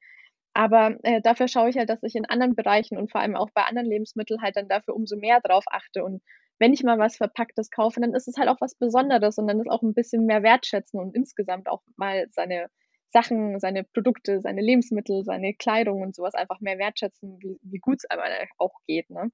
Aber 0.53 0.97
äh, 1.03 1.21
dafür 1.21 1.47
schaue 1.47 1.69
ich 1.69 1.77
halt, 1.77 1.89
dass 1.89 2.01
ich 2.01 2.15
in 2.15 2.25
anderen 2.25 2.55
Bereichen 2.55 2.97
und 2.97 3.11
vor 3.11 3.21
allem 3.21 3.35
auch 3.35 3.49
bei 3.53 3.63
anderen 3.63 3.89
Lebensmitteln 3.89 4.41
halt 4.41 4.55
dann 4.55 4.69
dafür 4.69 4.95
umso 4.95 5.17
mehr 5.17 5.41
drauf 5.41 5.65
achte. 5.69 6.03
Und 6.03 6.23
wenn 6.59 6.73
ich 6.73 6.83
mal 6.83 6.97
was 6.97 7.17
Verpacktes 7.17 7.69
kaufe, 7.69 7.99
dann 7.99 8.13
ist 8.15 8.27
es 8.27 8.37
halt 8.37 8.49
auch 8.49 8.61
was 8.61 8.75
Besonderes 8.75 9.37
und 9.37 9.47
dann 9.47 9.59
ist 9.59 9.69
auch 9.69 9.83
ein 9.83 9.93
bisschen 9.93 10.25
mehr 10.25 10.43
wertschätzen 10.43 10.99
und 10.99 11.13
insgesamt 11.15 11.67
auch 11.69 11.81
mal 11.97 12.27
seine 12.31 12.69
Sachen, 13.11 13.59
seine 13.59 13.83
Produkte, 13.83 14.41
seine 14.41 14.61
Lebensmittel, 14.61 15.23
seine 15.23 15.53
Kleidung 15.53 16.01
und 16.01 16.15
sowas 16.15 16.33
einfach 16.33 16.59
mehr 16.59 16.77
wertschätzen, 16.77 17.37
wie, 17.39 17.57
wie 17.61 17.79
gut 17.79 17.97
es 17.99 18.09
aber 18.09 18.23
auch 18.57 18.73
geht. 18.87 19.09
Ne? 19.09 19.31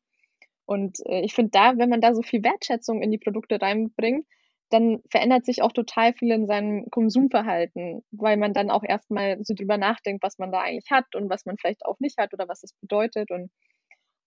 Und 0.65 0.99
äh, 1.05 1.21
ich 1.21 1.33
finde 1.33 1.51
da, 1.51 1.77
wenn 1.77 1.89
man 1.89 2.01
da 2.01 2.13
so 2.13 2.21
viel 2.21 2.43
Wertschätzung 2.43 3.01
in 3.01 3.11
die 3.11 3.17
Produkte 3.17 3.61
reinbringt, 3.61 4.25
dann 4.69 5.01
verändert 5.09 5.45
sich 5.45 5.61
auch 5.61 5.73
total 5.73 6.13
viel 6.13 6.31
in 6.31 6.47
seinem 6.47 6.89
Konsumverhalten, 6.91 8.03
weil 8.11 8.37
man 8.37 8.53
dann 8.53 8.71
auch 8.71 8.83
erstmal 8.83 9.37
so 9.43 9.53
drüber 9.53 9.77
nachdenkt, 9.77 10.23
was 10.23 10.37
man 10.37 10.51
da 10.51 10.61
eigentlich 10.61 10.89
hat 10.89 11.13
und 11.15 11.29
was 11.29 11.45
man 11.45 11.57
vielleicht 11.57 11.85
auch 11.85 11.99
nicht 11.99 12.17
hat 12.17 12.33
oder 12.33 12.47
was 12.47 12.61
das 12.61 12.73
bedeutet. 12.79 13.31
Und 13.31 13.51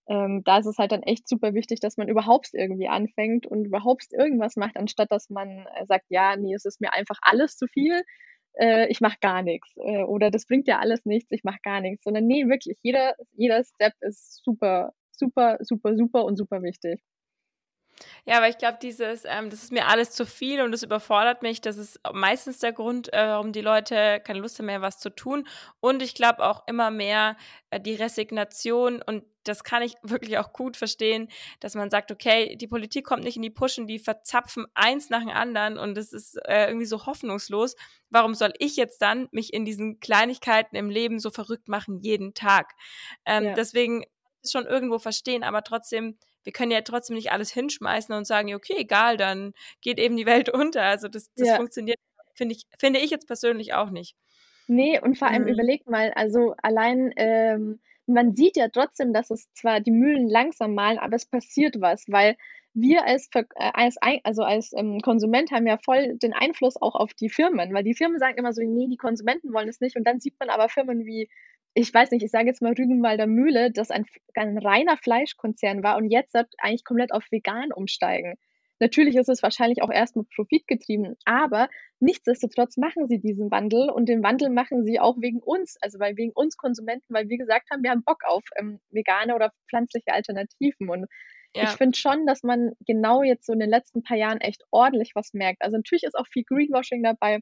ähm, 0.07 0.43
da 0.45 0.59
ist 0.59 0.67
es 0.67 0.77
halt 0.77 0.91
dann 0.91 1.01
echt 1.01 1.27
super 1.27 1.55
wichtig, 1.55 1.79
dass 1.79 1.97
man 1.97 2.09
überhaupt 2.09 2.49
irgendwie 2.53 2.87
anfängt 2.87 3.47
und 3.47 3.65
überhaupt 3.65 4.05
irgendwas 4.13 4.55
macht, 4.55 4.77
anstatt 4.77 5.11
dass 5.11 5.29
man 5.29 5.49
äh, 5.49 5.85
sagt, 5.87 6.05
ja, 6.09 6.35
nee, 6.35 6.53
es 6.53 6.65
ist 6.65 6.79
mir 6.79 6.93
einfach 6.93 7.17
alles 7.23 7.57
zu 7.57 7.65
viel 7.67 8.03
äh, 8.57 8.87
ich 8.89 9.01
mache 9.01 9.17
gar 9.21 9.41
nichts 9.43 9.75
äh, 9.77 10.03
oder 10.03 10.31
das 10.31 10.45
bringt 10.47 10.67
ja 10.67 10.79
alles 10.79 11.05
nichts, 11.05 11.31
ich 11.31 11.43
mache 11.43 11.59
gar 11.63 11.81
nichts, 11.81 12.03
sondern 12.03 12.25
nee, 12.27 12.47
wirklich, 12.47 12.77
jeder, 12.83 13.15
jeder 13.33 13.63
Step 13.63 13.93
ist 14.01 14.43
super, 14.43 14.93
super, 15.11 15.57
super, 15.61 15.95
super 15.95 16.25
und 16.25 16.37
super 16.37 16.61
wichtig. 16.63 17.01
Ja, 18.25 18.37
aber 18.37 18.49
ich 18.49 18.57
glaube, 18.57 18.77
dieses, 18.81 19.23
ähm, 19.25 19.49
das 19.49 19.63
ist 19.63 19.71
mir 19.71 19.87
alles 19.87 20.11
zu 20.11 20.25
viel 20.25 20.61
und 20.61 20.71
das 20.71 20.83
überfordert 20.83 21.41
mich. 21.41 21.61
Das 21.61 21.77
ist 21.77 21.99
meistens 22.13 22.59
der 22.59 22.73
Grund, 22.73 23.13
äh, 23.13 23.27
warum 23.27 23.51
die 23.51 23.61
Leute 23.61 24.21
keine 24.23 24.39
Lust 24.39 24.57
haben 24.59 24.65
mehr, 24.65 24.81
was 24.81 24.99
zu 24.99 25.09
tun. 25.09 25.47
Und 25.79 26.01
ich 26.01 26.15
glaube 26.15 26.43
auch 26.43 26.67
immer 26.67 26.91
mehr 26.91 27.37
äh, 27.69 27.79
die 27.79 27.95
Resignation 27.95 29.01
und 29.01 29.23
das 29.43 29.63
kann 29.63 29.81
ich 29.81 29.95
wirklich 30.03 30.37
auch 30.37 30.51
gut 30.51 30.75
verstehen, 30.75 31.29
dass 31.59 31.75
man 31.75 31.89
sagt, 31.89 32.11
okay, 32.11 32.55
die 32.55 32.67
Politik 32.67 33.05
kommt 33.05 33.23
nicht 33.23 33.37
in 33.37 33.43
die 33.43 33.49
Puschen, 33.49 33.87
die 33.87 33.99
verzapfen 33.99 34.65
eins 34.73 35.09
nach 35.09 35.21
dem 35.21 35.29
anderen 35.29 35.77
und 35.77 35.97
es 35.97 36.11
ist 36.11 36.37
äh, 36.45 36.67
irgendwie 36.67 36.87
so 36.87 37.05
hoffnungslos. 37.05 37.75
Warum 38.09 38.33
soll 38.33 38.53
ich 38.59 38.75
jetzt 38.75 39.01
dann 39.01 39.27
mich 39.31 39.53
in 39.53 39.65
diesen 39.65 39.99
Kleinigkeiten 39.99 40.75
im 40.75 40.89
Leben 40.89 41.19
so 41.19 41.29
verrückt 41.29 41.67
machen 41.67 41.99
jeden 41.99 42.33
Tag? 42.33 42.73
Ähm, 43.25 43.45
ja. 43.45 43.53
Deswegen 43.53 44.03
schon 44.45 44.65
irgendwo 44.65 44.99
verstehen, 44.99 45.43
aber 45.43 45.63
trotzdem 45.63 46.17
wir 46.45 46.53
können 46.53 46.71
ja 46.71 46.81
trotzdem 46.81 47.15
nicht 47.15 47.31
alles 47.31 47.51
hinschmeißen 47.51 48.15
und 48.15 48.25
sagen, 48.25 48.53
okay, 48.53 48.75
egal, 48.77 49.17
dann 49.17 49.53
geht 49.81 49.99
eben 49.99 50.15
die 50.15 50.25
Welt 50.25 50.49
unter. 50.53 50.83
Also 50.83 51.07
das, 51.09 51.29
das 51.35 51.49
ja. 51.49 51.55
funktioniert, 51.57 51.99
finde 52.33 52.55
ich, 52.55 52.63
finde 52.79 52.99
ich 52.99 53.11
jetzt 53.11 53.27
persönlich 53.27 53.73
auch 53.73 53.89
nicht. 53.89 54.15
Nee, 54.67 54.99
und 54.99 55.17
vor 55.17 55.27
allem 55.27 55.43
mhm. 55.43 55.49
überlegt 55.49 55.89
mal, 55.89 56.11
also 56.13 56.55
allein, 56.61 57.11
ähm, 57.17 57.81
man 58.07 58.35
sieht 58.35 58.55
ja 58.55 58.69
trotzdem, 58.69 59.13
dass 59.13 59.29
es 59.29 59.51
zwar 59.53 59.79
die 59.79 59.91
Mühlen 59.91 60.27
langsam 60.27 60.73
malen, 60.73 60.99
aber 60.99 61.15
es 61.15 61.25
passiert 61.25 61.81
was, 61.81 62.05
weil 62.07 62.35
wir 62.73 63.05
als, 63.05 63.29
äh, 63.33 63.43
als, 63.55 63.95
also 64.23 64.43
als 64.43 64.73
ähm, 64.73 64.99
Konsument 65.01 65.51
haben 65.51 65.65
ja 65.65 65.77
voll 65.77 66.17
den 66.17 66.33
Einfluss 66.33 66.75
auch 66.79 66.95
auf 66.95 67.13
die 67.13 67.29
Firmen, 67.29 67.73
weil 67.73 67.83
die 67.83 67.95
Firmen 67.95 68.19
sagen 68.19 68.37
immer 68.37 68.53
so, 68.53 68.61
nee, 68.61 68.87
die 68.89 68.97
Konsumenten 68.97 69.53
wollen 69.53 69.69
es 69.69 69.79
nicht. 69.79 69.95
Und 69.95 70.05
dann 70.05 70.19
sieht 70.19 70.35
man 70.39 70.49
aber 70.49 70.67
Firmen 70.67 71.05
wie 71.05 71.29
ich 71.75 71.93
weiß 71.93 72.11
nicht, 72.11 72.23
ich 72.23 72.31
sage 72.31 72.47
jetzt 72.47 72.61
mal 72.61 72.73
Rügenwalder 72.73 73.27
Mühle, 73.27 73.69
das 73.69 73.91
ein, 73.91 74.05
ein 74.33 74.57
reiner 74.57 74.95
Fleischkonzern 74.95 75.83
war 75.83 75.97
und 75.97 76.09
jetzt 76.09 76.35
eigentlich 76.57 76.85
komplett 76.85 77.11
auf 77.11 77.25
vegan 77.29 77.73
umsteigen. 77.73 78.35
Natürlich 78.79 79.15
ist 79.15 79.29
es 79.29 79.43
wahrscheinlich 79.43 79.81
auch 79.81 79.91
erstmal 79.91 80.25
profitgetrieben, 80.35 81.15
aber 81.25 81.69
nichtsdestotrotz 81.99 82.77
machen 82.77 83.07
sie 83.07 83.19
diesen 83.19 83.51
Wandel 83.51 83.89
und 83.89 84.07
den 84.07 84.23
Wandel 84.23 84.49
machen 84.49 84.85
sie 84.85 84.99
auch 84.99 85.17
wegen 85.19 85.39
uns, 85.39 85.77
also 85.81 85.99
weil 85.99 86.17
wegen 86.17 86.31
uns 86.33 86.57
Konsumenten, 86.57 87.13
weil 87.13 87.29
wir 87.29 87.37
gesagt 87.37 87.69
haben, 87.71 87.83
wir 87.83 87.91
haben 87.91 88.03
Bock 88.03 88.23
auf 88.25 88.43
ähm, 88.57 88.79
vegane 88.89 89.35
oder 89.35 89.51
pflanzliche 89.69 90.13
Alternativen 90.13 90.89
und 90.89 91.05
ja. 91.55 91.63
ich 91.63 91.69
finde 91.71 91.97
schon, 91.97 92.25
dass 92.25 92.43
man 92.43 92.73
genau 92.85 93.23
jetzt 93.23 93.45
so 93.45 93.53
in 93.53 93.59
den 93.59 93.69
letzten 93.69 94.03
paar 94.03 94.17
Jahren 94.17 94.41
echt 94.41 94.63
ordentlich 94.71 95.11
was 95.15 95.33
merkt. 95.33 95.61
Also 95.61 95.77
natürlich 95.77 96.03
ist 96.03 96.15
auch 96.15 96.27
viel 96.27 96.43
Greenwashing 96.43 97.01
dabei, 97.01 97.39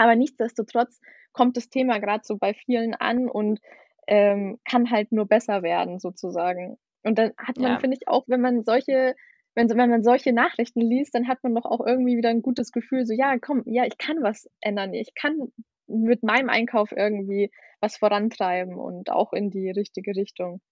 aber 0.00 0.16
nichtsdestotrotz 0.16 0.98
kommt 1.34 1.58
das 1.58 1.68
Thema 1.68 1.98
gerade 1.98 2.22
so 2.24 2.38
bei 2.38 2.54
vielen 2.54 2.94
an 2.94 3.28
und 3.28 3.60
ähm, 4.06 4.58
kann 4.66 4.90
halt 4.90 5.12
nur 5.12 5.26
besser 5.26 5.62
werden, 5.62 5.98
sozusagen. 5.98 6.78
Und 7.02 7.18
dann 7.18 7.32
hat 7.36 7.58
man, 7.58 7.72
ja. 7.72 7.78
finde 7.78 7.98
ich, 8.00 8.08
auch, 8.08 8.24
wenn 8.26 8.40
man 8.40 8.64
solche, 8.64 9.14
wenn, 9.54 9.68
wenn 9.68 9.90
man 9.90 10.02
solche 10.02 10.32
Nachrichten 10.32 10.80
liest, 10.80 11.14
dann 11.14 11.28
hat 11.28 11.42
man 11.42 11.54
doch 11.54 11.66
auch 11.66 11.86
irgendwie 11.86 12.16
wieder 12.16 12.30
ein 12.30 12.40
gutes 12.40 12.72
Gefühl, 12.72 13.04
so, 13.04 13.12
ja, 13.12 13.38
komm, 13.38 13.62
ja, 13.66 13.84
ich 13.84 13.98
kann 13.98 14.22
was 14.22 14.48
ändern, 14.62 14.94
ich 14.94 15.14
kann 15.14 15.52
mit 15.86 16.22
meinem 16.22 16.48
Einkauf 16.48 16.92
irgendwie 16.92 17.50
was 17.80 17.98
vorantreiben 17.98 18.76
und 18.76 19.10
auch 19.10 19.34
in 19.34 19.50
die 19.50 19.68
richtige 19.68 20.16
Richtung. 20.16 20.62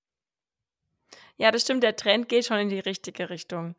Ja, 1.36 1.50
das 1.50 1.62
stimmt, 1.62 1.82
der 1.82 1.96
Trend 1.96 2.28
geht 2.28 2.46
schon 2.46 2.58
in 2.58 2.68
die 2.68 2.80
richtige 2.80 3.30
Richtung. 3.30 3.76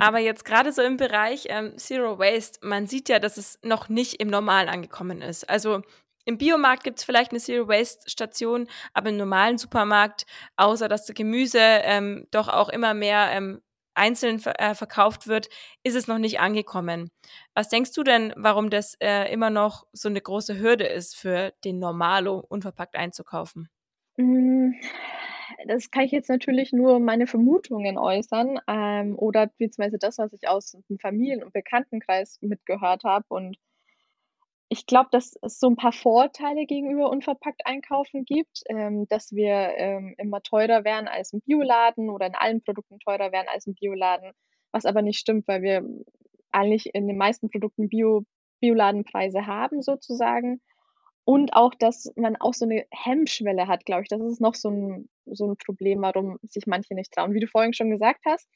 Aber 0.00 0.18
jetzt 0.18 0.44
gerade 0.44 0.72
so 0.72 0.82
im 0.82 0.96
Bereich 0.96 1.46
ähm, 1.48 1.76
Zero 1.76 2.18
Waste, 2.18 2.66
man 2.66 2.86
sieht 2.86 3.08
ja, 3.08 3.18
dass 3.18 3.36
es 3.36 3.58
noch 3.62 3.88
nicht 3.88 4.20
im 4.20 4.28
Normalen 4.28 4.68
angekommen 4.68 5.20
ist. 5.20 5.48
Also 5.48 5.82
im 6.24 6.38
Biomarkt 6.38 6.84
gibt 6.84 6.98
es 6.98 7.04
vielleicht 7.04 7.32
eine 7.32 7.40
Zero 7.40 7.68
Waste 7.68 8.08
Station, 8.08 8.68
aber 8.94 9.10
im 9.10 9.18
normalen 9.18 9.58
Supermarkt, 9.58 10.24
außer 10.56 10.88
dass 10.88 11.04
das 11.04 11.14
Gemüse 11.14 11.58
ähm, 11.60 12.26
doch 12.30 12.48
auch 12.48 12.70
immer 12.70 12.94
mehr 12.94 13.28
ähm, 13.32 13.60
einzeln 13.94 14.38
ver 14.40 14.58
äh, 14.58 14.74
verkauft 14.74 15.26
wird, 15.26 15.48
ist 15.82 15.94
es 15.94 16.08
noch 16.08 16.18
nicht 16.18 16.40
angekommen. 16.40 17.10
Was 17.54 17.68
denkst 17.68 17.92
du 17.92 18.02
denn, 18.02 18.32
warum 18.36 18.70
das 18.70 18.96
äh, 19.00 19.30
immer 19.32 19.50
noch 19.50 19.86
so 19.92 20.08
eine 20.08 20.20
große 20.20 20.58
Hürde 20.58 20.86
ist 20.86 21.16
für 21.16 21.52
den 21.64 21.78
Normalo 21.78 22.44
unverpackt 22.48 22.96
einzukaufen? 22.96 23.68
Hm, 24.16 24.74
das 25.66 25.90
kann 25.90 26.04
ich 26.04 26.12
jetzt 26.12 26.28
natürlich 26.28 26.72
nur 26.72 27.00
meine 27.00 27.26
Vermutungen 27.26 27.98
äußern 27.98 28.58
ähm, 28.66 29.18
oder 29.18 29.46
beziehungsweise 29.46 29.98
das, 29.98 30.18
was 30.18 30.32
ich 30.32 30.48
aus 30.48 30.76
dem 30.88 30.98
Familien- 30.98 31.42
und 31.42 31.52
Bekanntenkreis 31.52 32.38
mitgehört 32.40 33.04
habe 33.04 33.26
und 33.28 33.56
ich 34.68 34.86
glaube, 34.86 35.08
dass 35.12 35.34
es 35.42 35.60
so 35.60 35.68
ein 35.68 35.76
paar 35.76 35.92
Vorteile 35.92 36.66
gegenüber 36.66 37.10
unverpackt 37.10 37.66
einkaufen 37.66 38.24
gibt, 38.24 38.62
ähm, 38.68 39.06
dass 39.08 39.32
wir 39.32 39.74
ähm, 39.76 40.14
immer 40.18 40.42
teurer 40.42 40.84
wären 40.84 41.06
als 41.06 41.32
im 41.32 41.40
Bioladen 41.42 42.10
oder 42.10 42.26
in 42.26 42.34
allen 42.34 42.62
Produkten 42.62 42.98
teurer 42.98 43.30
wären 43.30 43.46
als 43.48 43.66
im 43.66 43.74
Bioladen, 43.74 44.32
was 44.72 44.86
aber 44.86 45.02
nicht 45.02 45.18
stimmt, 45.20 45.46
weil 45.46 45.62
wir 45.62 45.84
eigentlich 46.50 46.94
in 46.94 47.06
den 47.06 47.16
meisten 47.16 47.50
Produkten 47.50 47.88
Bio 47.88 48.24
Bioladenpreise 48.60 49.46
haben 49.46 49.82
sozusagen. 49.82 50.60
Und 51.24 51.54
auch, 51.54 51.74
dass 51.74 52.12
man 52.16 52.36
auch 52.36 52.54
so 52.54 52.64
eine 52.64 52.86
Hemmschwelle 52.90 53.66
hat, 53.66 53.86
glaube 53.86 54.02
ich. 54.02 54.08
Das 54.08 54.20
ist 54.20 54.40
noch 54.40 54.54
so 54.54 54.70
ein 54.70 55.08
so 55.26 55.46
ein 55.50 55.56
Problem, 55.56 56.02
warum 56.02 56.38
sich 56.42 56.66
manche 56.66 56.94
nicht 56.94 57.12
trauen. 57.12 57.34
Wie 57.34 57.40
du 57.40 57.46
vorhin 57.46 57.72
schon 57.74 57.90
gesagt 57.90 58.20
hast, 58.26 58.48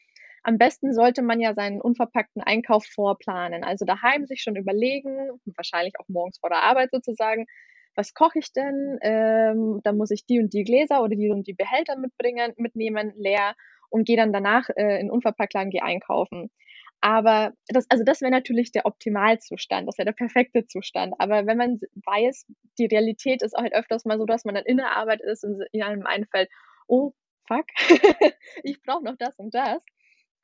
am 0.43 0.59
besten 0.59 0.95
sollte 0.95 1.23
man 1.23 1.41
ja 1.41 1.55
seinen 1.55 1.81
unverpackten 1.81 2.43
Einkauf 2.43 2.87
vorplanen. 2.87 3.65
Also 3.65 3.85
daheim 3.85 4.27
sich 4.27 4.43
schon 4.43 4.57
überlegen, 4.57 5.31
wahrscheinlich 5.57 5.95
auch 5.99 6.09
morgens 6.09 6.39
vor 6.39 6.51
der 6.51 6.63
Arbeit 6.63 6.91
sozusagen, 6.93 7.47
was 7.95 8.15
koche 8.15 8.39
ich 8.39 8.53
denn? 8.53 8.99
Ähm, 9.03 9.81
dann 9.83 9.97
muss 9.97 10.13
ich 10.13 10.25
die 10.25 10.39
und 10.39 10.53
die 10.55 10.63
Gläser 10.63 11.03
oder 11.03 11.17
die 11.17 11.31
und 11.31 11.47
die 11.49 11.55
Behälter 11.55 11.97
mitbringen, 11.97 12.53
mitnehmen, 12.57 13.13
leer 13.17 13.55
und 13.91 14.07
gehe 14.07 14.17
dann 14.17 14.33
danach 14.33 14.69
äh, 14.77 15.01
in 15.01 15.11
Unverpacktladen, 15.11 15.71
gehe 15.71 15.83
einkaufen. 15.83 16.51
Aber 17.00 17.52
das, 17.69 17.87
also 17.88 18.02
das 18.05 18.21
wäre 18.21 18.33
natürlich 18.33 18.73
der 18.73 18.85
Optimalzustand, 18.87 19.87
das 19.87 19.99
wäre 19.99 20.07
der 20.07 20.12
perfekte 20.12 20.67
Zustand. 20.67 21.14
Aber 21.19 21.47
wenn 21.47 21.57
man 21.57 21.81
weiß, 22.07 22.47
die 22.78 22.87
Realität 22.87 23.43
ist 23.43 23.57
auch 23.57 23.62
halt 23.62 23.75
öfters 23.75 24.05
mal 24.05 24.19
so, 24.19 24.26
dass 24.26 24.45
man 24.45 24.57
dann 24.57 24.64
in 24.64 24.78
der 24.78 24.97
Arbeit 24.97 25.21
ist 25.21 25.45
und 25.45 25.62
in 25.73 25.83
einem 25.83 26.07
einfällt, 26.07 26.50
oh, 26.88 27.12
fuck, 27.47 27.67
ich 28.64 28.83
brauche 28.83 29.05
noch 29.05 29.17
das 29.17 29.38
und 29.38 29.55
das. 29.55 29.81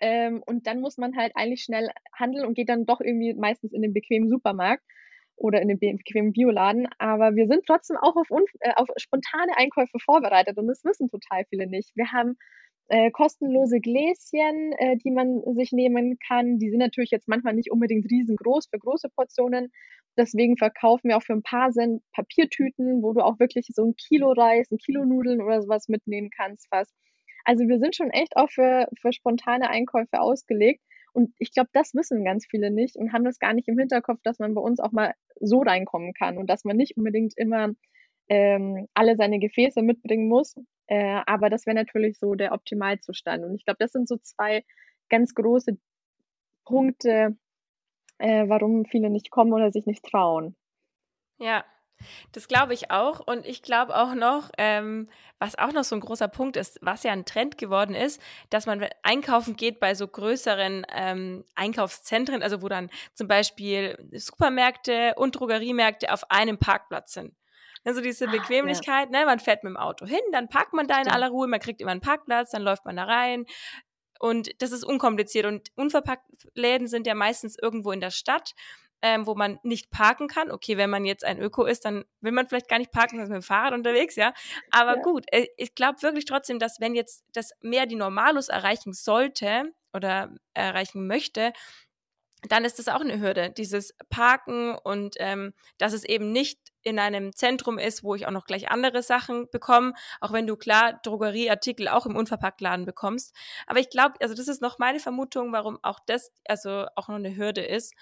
Ähm, 0.01 0.43
und 0.47 0.67
dann 0.67 0.81
muss 0.81 0.97
man 0.99 1.17
halt 1.17 1.33
eigentlich 1.35 1.63
schnell 1.63 1.91
handeln 2.13 2.47
und 2.47 2.55
geht 2.55 2.69
dann 2.69 2.87
doch 2.87 3.01
irgendwie 3.01 3.35
meistens 3.35 3.73
in 3.73 3.83
den 3.83 3.93
bequemen 3.93 4.29
Supermarkt 4.29 4.83
oder 5.37 5.61
in 5.61 5.69
den 5.69 5.79
bequemen 5.79 6.33
Bioladen. 6.33 6.89
Aber 6.99 7.35
wir 7.35 7.47
sind 7.49 7.65
trotzdem 7.67 7.97
auch 7.97 8.17
auf, 8.17 8.29
äh, 8.61 8.73
auf 8.77 8.89
spontane 8.97 9.57
Einkäufe 9.57 9.99
vorbereitet 9.99 10.57
und 10.59 10.69
das 10.69 10.85
wissen 10.85 11.09
total 11.09 11.45
viele 11.49 11.67
nicht. 11.67 11.91
Wir 11.97 12.13
haben 12.13 12.37
äh, 12.89 13.11
kostenlose 13.11 13.81
Gläschen, 13.81 14.73
äh, 14.79 14.97
die 14.97 15.11
man 15.11 15.43
sich 15.55 15.73
nehmen 15.73 16.19
kann. 16.27 16.59
Die 16.59 16.71
sind 16.71 16.79
natürlich 16.79 17.11
jetzt 17.11 17.29
manchmal 17.29 17.55
nicht 17.55 17.71
unbedingt 17.71 18.11
riesengroß 18.11 18.69
für 18.71 18.79
große 18.79 19.09
Portionen. 19.11 19.73
Deswegen 20.17 20.57
verkaufen 20.57 21.09
wir 21.09 21.17
auch 21.17 21.23
für 21.23 21.33
ein 21.33 21.43
paar 21.43 21.71
Cent 21.71 22.03
Papiertüten, 22.13 23.03
wo 23.03 23.13
du 23.13 23.21
auch 23.21 23.41
wirklich 23.41 23.67
so 23.71 23.85
ein 23.85 23.95
Kilo 23.97 24.33
Reis, 24.33 24.71
ein 24.71 24.79
Kilo 24.79 25.05
Nudeln 25.05 25.43
oder 25.43 25.63
sowas 25.63 25.89
mitnehmen 25.89 26.31
kannst 26.31 26.69
fast. 26.69 26.95
Also 27.45 27.67
wir 27.69 27.79
sind 27.79 27.97
schon 27.97 28.11
echt 28.11 28.37
auch 28.37 28.51
für, 28.51 28.89
für 29.01 29.13
spontane 29.13 29.69
Einkäufe 29.71 30.21
ausgelegt. 30.21 30.83
Und 31.13 31.33
ich 31.39 31.53
glaube, 31.53 31.71
das 31.73 31.95
wissen 31.95 32.25
ganz 32.25 32.47
viele 32.51 32.71
nicht 32.71 32.97
und 32.97 33.13
haben 33.13 33.25
das 33.25 33.39
gar 33.39 33.55
nicht 33.55 33.69
im 33.69 33.79
Hinterkopf, 33.79 34.21
dass 34.25 34.39
man 34.39 34.55
bei 34.55 34.61
uns 34.61 34.81
auch 34.81 34.93
mal 34.93 35.15
so 35.41 35.61
reinkommen 35.61 36.13
kann 36.13 36.39
und 36.39 36.49
dass 36.49 36.65
man 36.65 36.77
nicht 36.77 36.97
unbedingt 36.97 37.35
immer 37.37 37.71
ähm, 38.29 38.89
alle 38.95 39.17
seine 39.17 39.39
Gefäße 39.39 39.83
mitbringen 39.83 40.29
muss. 40.29 40.57
Äh, 40.87 41.21
aber 41.27 41.51
das 41.51 41.67
wäre 41.67 41.75
natürlich 41.77 42.19
so 42.19 42.35
der 42.35 42.53
Optimalzustand. 42.53 43.45
Und 43.45 43.55
ich 43.55 43.65
glaube, 43.65 43.79
das 43.81 43.93
sind 43.93 44.09
so 44.09 44.17
zwei 44.19 44.65
ganz 45.09 45.35
große 45.35 45.79
Punkte, 46.65 47.37
äh, 48.19 48.49
warum 48.49 48.85
viele 48.85 49.11
nicht 49.11 49.31
kommen 49.31 49.53
oder 49.53 49.71
sich 49.71 49.87
nicht 49.87 50.05
trauen. 50.05 50.57
Ja, 51.39 51.65
das 52.33 52.49
glaube 52.49 52.75
ich 52.75 52.91
auch. 52.91 53.21
Und 53.21 53.47
ich 53.47 53.63
glaube 53.63 53.97
auch 53.97 54.15
noch, 54.15 54.51
ähm, 54.59 55.09
was 55.39 55.59
auch 55.59 55.73
noch 55.73 55.85
so 55.85 55.95
ein 55.95 56.01
großer 56.01 56.29
Punkt 56.29 56.57
ist, 56.57 56.79
was 56.83 57.03
ja 57.03 57.13
ein 57.13 57.25
Trend 57.25 57.59
geworden 57.59 57.95
ist, 57.95 58.21
dass 58.51 58.67
man 58.67 58.87
einkaufen 59.03 59.57
geht 59.57 59.81
bei 59.81 59.95
so 59.95 60.07
größeren 60.07 60.87
ähm, 60.93 61.45
Einkaufszentren, 61.55 62.43
also 62.43 62.63
wo 62.63 62.69
dann 62.69 62.91
zum 63.15 63.29
Beispiel 63.29 63.99
Supermärkte 64.13 65.15
und 65.17 65.33
Drogeriemärkte 65.33 66.13
auf 66.13 66.31
einem 66.31 66.59
Parkplatz 66.59 67.15
sind. 67.15 67.35
Also 67.85 68.01
diese 68.01 68.29
ah, 68.29 68.31
Bequemlichkeit, 68.31 69.11
ja. 69.13 69.21
ne, 69.21 69.27
man 69.27 69.41
fährt 69.41 69.63
mit 69.63 69.71
dem 69.71 69.77
Auto 69.77 70.07
hin, 70.07 70.21
dann 70.33 70.49
parkt 70.49 70.73
man 70.73 70.87
da 70.87 71.01
in 71.01 71.09
aller 71.09 71.29
Ruhe, 71.29 71.47
man 71.47 71.61
kriegt 71.61 71.81
immer 71.81 71.91
einen 71.91 72.01
Parkplatz, 72.01 72.51
dann 72.51 72.63
läuft 72.63 72.85
man 72.85 72.97
da 72.97 73.05
rein. 73.05 73.47
Und 74.19 74.51
das 74.63 74.73
ist 74.73 74.85
unkompliziert. 74.85 75.45
Und 75.45 75.69
unverpackt 75.77 76.25
Läden 76.55 76.87
sind 76.87 77.07
ja 77.07 77.15
meistens 77.15 77.59
irgendwo 77.61 77.93
in 77.93 78.01
der 78.01 78.11
Stadt 78.11 78.55
ähm, 79.05 79.27
wo 79.27 79.35
man 79.35 79.59
nicht 79.63 79.91
parken 79.91 80.29
kann. 80.29 80.51
Okay, 80.51 80.79
wenn 80.79 80.89
man 80.89 81.05
jetzt 81.05 81.27
ein 81.27 81.39
Öko 81.39 81.67
ist, 81.67 81.85
dann 81.85 82.07
will 82.23 82.33
man 82.33 82.49
vielleicht 82.49 82.71
gar 82.71 82.79
nicht 82.79 82.91
parken, 82.91 83.19
sondern 83.19 83.33
mit 83.33 83.43
dem 83.43 83.47
Fahrrad 83.47 83.75
unterwegs, 83.75 84.17
ja. 84.17 84.33
Aber 84.71 84.97
ja. 84.97 85.03
gut, 85.03 85.27
äh, 85.31 85.47
ich 85.59 85.75
glaube 85.75 86.01
wirklich 86.01 86.25
trotzdem, 86.25 86.59
dass 86.59 86.81
wenn 86.81 86.95
jetzt 86.95 87.23
das 87.35 87.51
mehr 87.61 87.85
die 87.85 87.97
Normalos 87.97 88.49
erreichen 88.49 88.95
sollte 88.95 89.75
oder 89.93 90.35
erreichen 90.55 91.07
möchte, 91.07 91.53
dann 92.49 92.65
ist 92.65 92.79
das 92.79 92.89
auch 92.89 93.01
eine 93.01 93.21
Hürde, 93.21 93.51
dieses 93.51 93.95
Parken 94.11 94.75
und 94.75 95.17
ähm, 95.19 95.55
dass 95.79 95.93
es 95.93 96.05
eben 96.05 96.33
nicht 96.33 96.59
in 96.83 96.99
einem 96.99 97.35
Zentrum 97.35 97.79
ist, 97.79 98.05
wo 98.05 98.15
ich 98.15 98.27
auch 98.27 98.31
noch 98.31 98.47
gleich 98.47 98.71
andere 98.71 99.03
Sachen 99.03 99.49
bekomme, 99.51 99.95
auch 100.21 100.33
wenn 100.33 100.47
du 100.47 100.57
klar 100.57 101.01
Drogerieartikel 101.03 101.89
auch 101.89 102.07
im 102.07 102.17
Unverpacktladen 102.17 102.85
bekommst. 102.85 103.35
Aber 103.67 103.81
ich 103.81 103.89
glaube, 103.89 104.15
also 104.21 104.35
das 104.35 104.49
ist 104.49 104.61
noch 104.61 104.79
meine 104.79 105.01
Vermutung, 105.01 105.53
warum 105.53 105.79
auch 105.83 105.99
das 106.07 106.31
also 106.47 106.87
auch 106.95 107.09
noch 107.09 107.17
eine 107.17 107.37
Hürde 107.37 107.63
ist. 107.63 107.95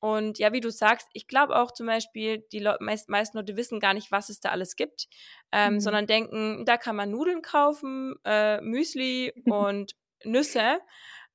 Und 0.00 0.38
ja, 0.38 0.52
wie 0.52 0.60
du 0.60 0.70
sagst, 0.70 1.08
ich 1.12 1.26
glaube 1.26 1.56
auch 1.56 1.72
zum 1.72 1.86
Beispiel, 1.86 2.44
die 2.52 2.60
Le 2.60 2.76
meist, 2.80 3.08
meisten 3.08 3.36
Leute 3.36 3.56
wissen 3.56 3.80
gar 3.80 3.94
nicht, 3.94 4.12
was 4.12 4.28
es 4.28 4.40
da 4.40 4.50
alles 4.50 4.76
gibt, 4.76 5.08
ähm, 5.50 5.74
mhm. 5.74 5.80
sondern 5.80 6.06
denken, 6.06 6.64
da 6.64 6.76
kann 6.76 6.94
man 6.94 7.10
Nudeln 7.10 7.42
kaufen, 7.42 8.14
äh, 8.24 8.60
Müsli 8.60 9.32
und 9.46 9.96
Nüsse. 10.24 10.80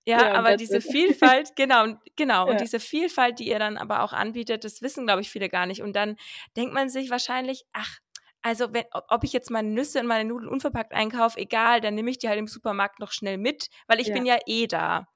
Ja, 0.06 0.22
ja 0.22 0.34
aber 0.34 0.58
diese 0.58 0.82
Vielfalt, 0.82 1.56
genau, 1.56 1.96
genau, 2.16 2.46
ja. 2.46 2.52
und 2.52 2.62
diese 2.62 2.80
Vielfalt, 2.80 3.40
die 3.40 3.48
ihr 3.48 3.60
dann 3.60 3.78
aber 3.78 4.04
auch 4.04 4.14
anbietet, 4.14 4.64
das 4.64 4.82
wissen, 4.82 5.06
glaube 5.06 5.22
ich, 5.22 5.30
viele 5.30 5.50
gar 5.50 5.66
nicht. 5.66 5.82
Und 5.82 5.96
dann 5.96 6.18
denkt 6.56 6.74
man 6.74 6.90
sich 6.90 7.10
wahrscheinlich, 7.10 7.66
ach, 7.74 8.00
also 8.42 8.74
wenn, 8.74 8.84
ob 8.92 9.24
ich 9.24 9.32
jetzt 9.32 9.50
meine 9.50 9.70
Nüsse 9.70 10.02
und 10.02 10.08
meine 10.08 10.28
Nudeln 10.28 10.50
unverpackt 10.50 10.94
einkaufe, 10.94 11.40
egal, 11.40 11.80
dann 11.80 11.96
nehme 11.96 12.12
ich 12.12 12.20
die 12.20 12.28
halt 12.28 12.40
im 12.40 12.48
Supermarkt 12.48 13.00
noch 13.00 13.14
schnell 13.14 13.38
mit, 13.38 13.70
weil 13.88 14.02
ich 14.02 14.08
ja. 14.08 14.14
bin 14.14 14.26
ja 14.26 14.38
eh 14.46 14.68
da. 14.68 15.08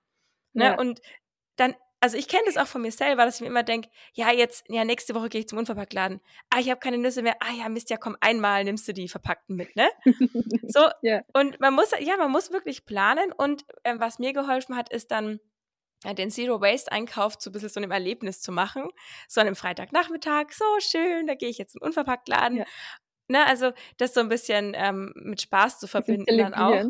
Ne? 0.54 0.78
Und 0.78 1.02
dann 1.58 1.76
also 2.00 2.18
ich 2.18 2.28
kenne 2.28 2.44
das 2.46 2.58
auch 2.58 2.68
von 2.68 2.82
mir 2.82 2.92
selber, 2.92 3.26
dass 3.26 3.36
ich 3.36 3.42
mir 3.42 3.48
immer 3.48 3.64
denke, 3.64 3.90
ja, 4.14 4.32
jetzt, 4.32 4.66
ja, 4.70 4.86
nächste 4.86 5.16
Woche 5.16 5.30
gehe 5.30 5.42
ich 5.42 5.48
zum 5.48 5.58
Unverpacktladen. 5.58 6.22
Ah, 6.50 6.60
ich 6.60 6.70
habe 6.70 6.80
keine 6.80 6.98
Nüsse 6.98 7.24
mehr. 7.24 7.38
Ah 7.40 7.54
ja, 7.58 7.70
Mist, 7.70 7.90
ja, 7.90 7.98
komm, 7.98 8.16
einmal 8.22 8.64
nimmst 8.64 8.88
du 8.88 8.94
die 8.94 9.08
verpackten 9.08 9.56
mit, 9.56 9.76
ne? 9.76 9.90
so, 10.68 10.88
yeah. 11.04 11.24
und 11.34 11.60
man 11.60 11.74
muss, 11.74 11.92
ja, 12.00 12.18
man 12.18 12.32
muss 12.32 12.52
wirklich 12.52 12.86
planen 12.86 13.32
und 13.32 13.66
äh, 13.84 13.96
was 13.98 14.20
mir 14.20 14.34
geholfen 14.34 14.76
hat, 14.76 14.92
ist 14.92 15.12
dann, 15.12 15.40
ja, 16.04 16.14
den 16.14 16.30
Zero 16.30 16.62
Waste 16.62 16.92
Einkauf 16.92 17.38
zu 17.40 17.50
ein 17.50 17.54
bisschen 17.54 17.70
so 17.70 17.80
einem 17.80 17.92
Erlebnis 17.92 18.42
zu 18.42 18.52
machen. 18.52 18.88
So 19.28 19.42
an 19.42 19.48
einem 19.48 19.56
Freitagnachmittag, 19.56 20.52
so 20.52 20.66
schön, 20.80 21.26
da 21.26 21.34
gehe 21.34 21.50
ich 21.50 21.58
jetzt 21.58 21.74
zum 21.74 21.82
Unverpacktladen. 21.82 22.60
Ja. 22.60 22.66
Ne, 23.30 23.46
also 23.46 23.72
das 23.98 24.14
so 24.14 24.22
ein 24.22 24.30
bisschen 24.30 24.74
ähm, 24.76 25.12
mit 25.16 25.42
Spaß 25.42 25.80
zu 25.80 25.88
verbinden 25.88 26.38
dann 26.38 26.54
auch. 26.54 26.84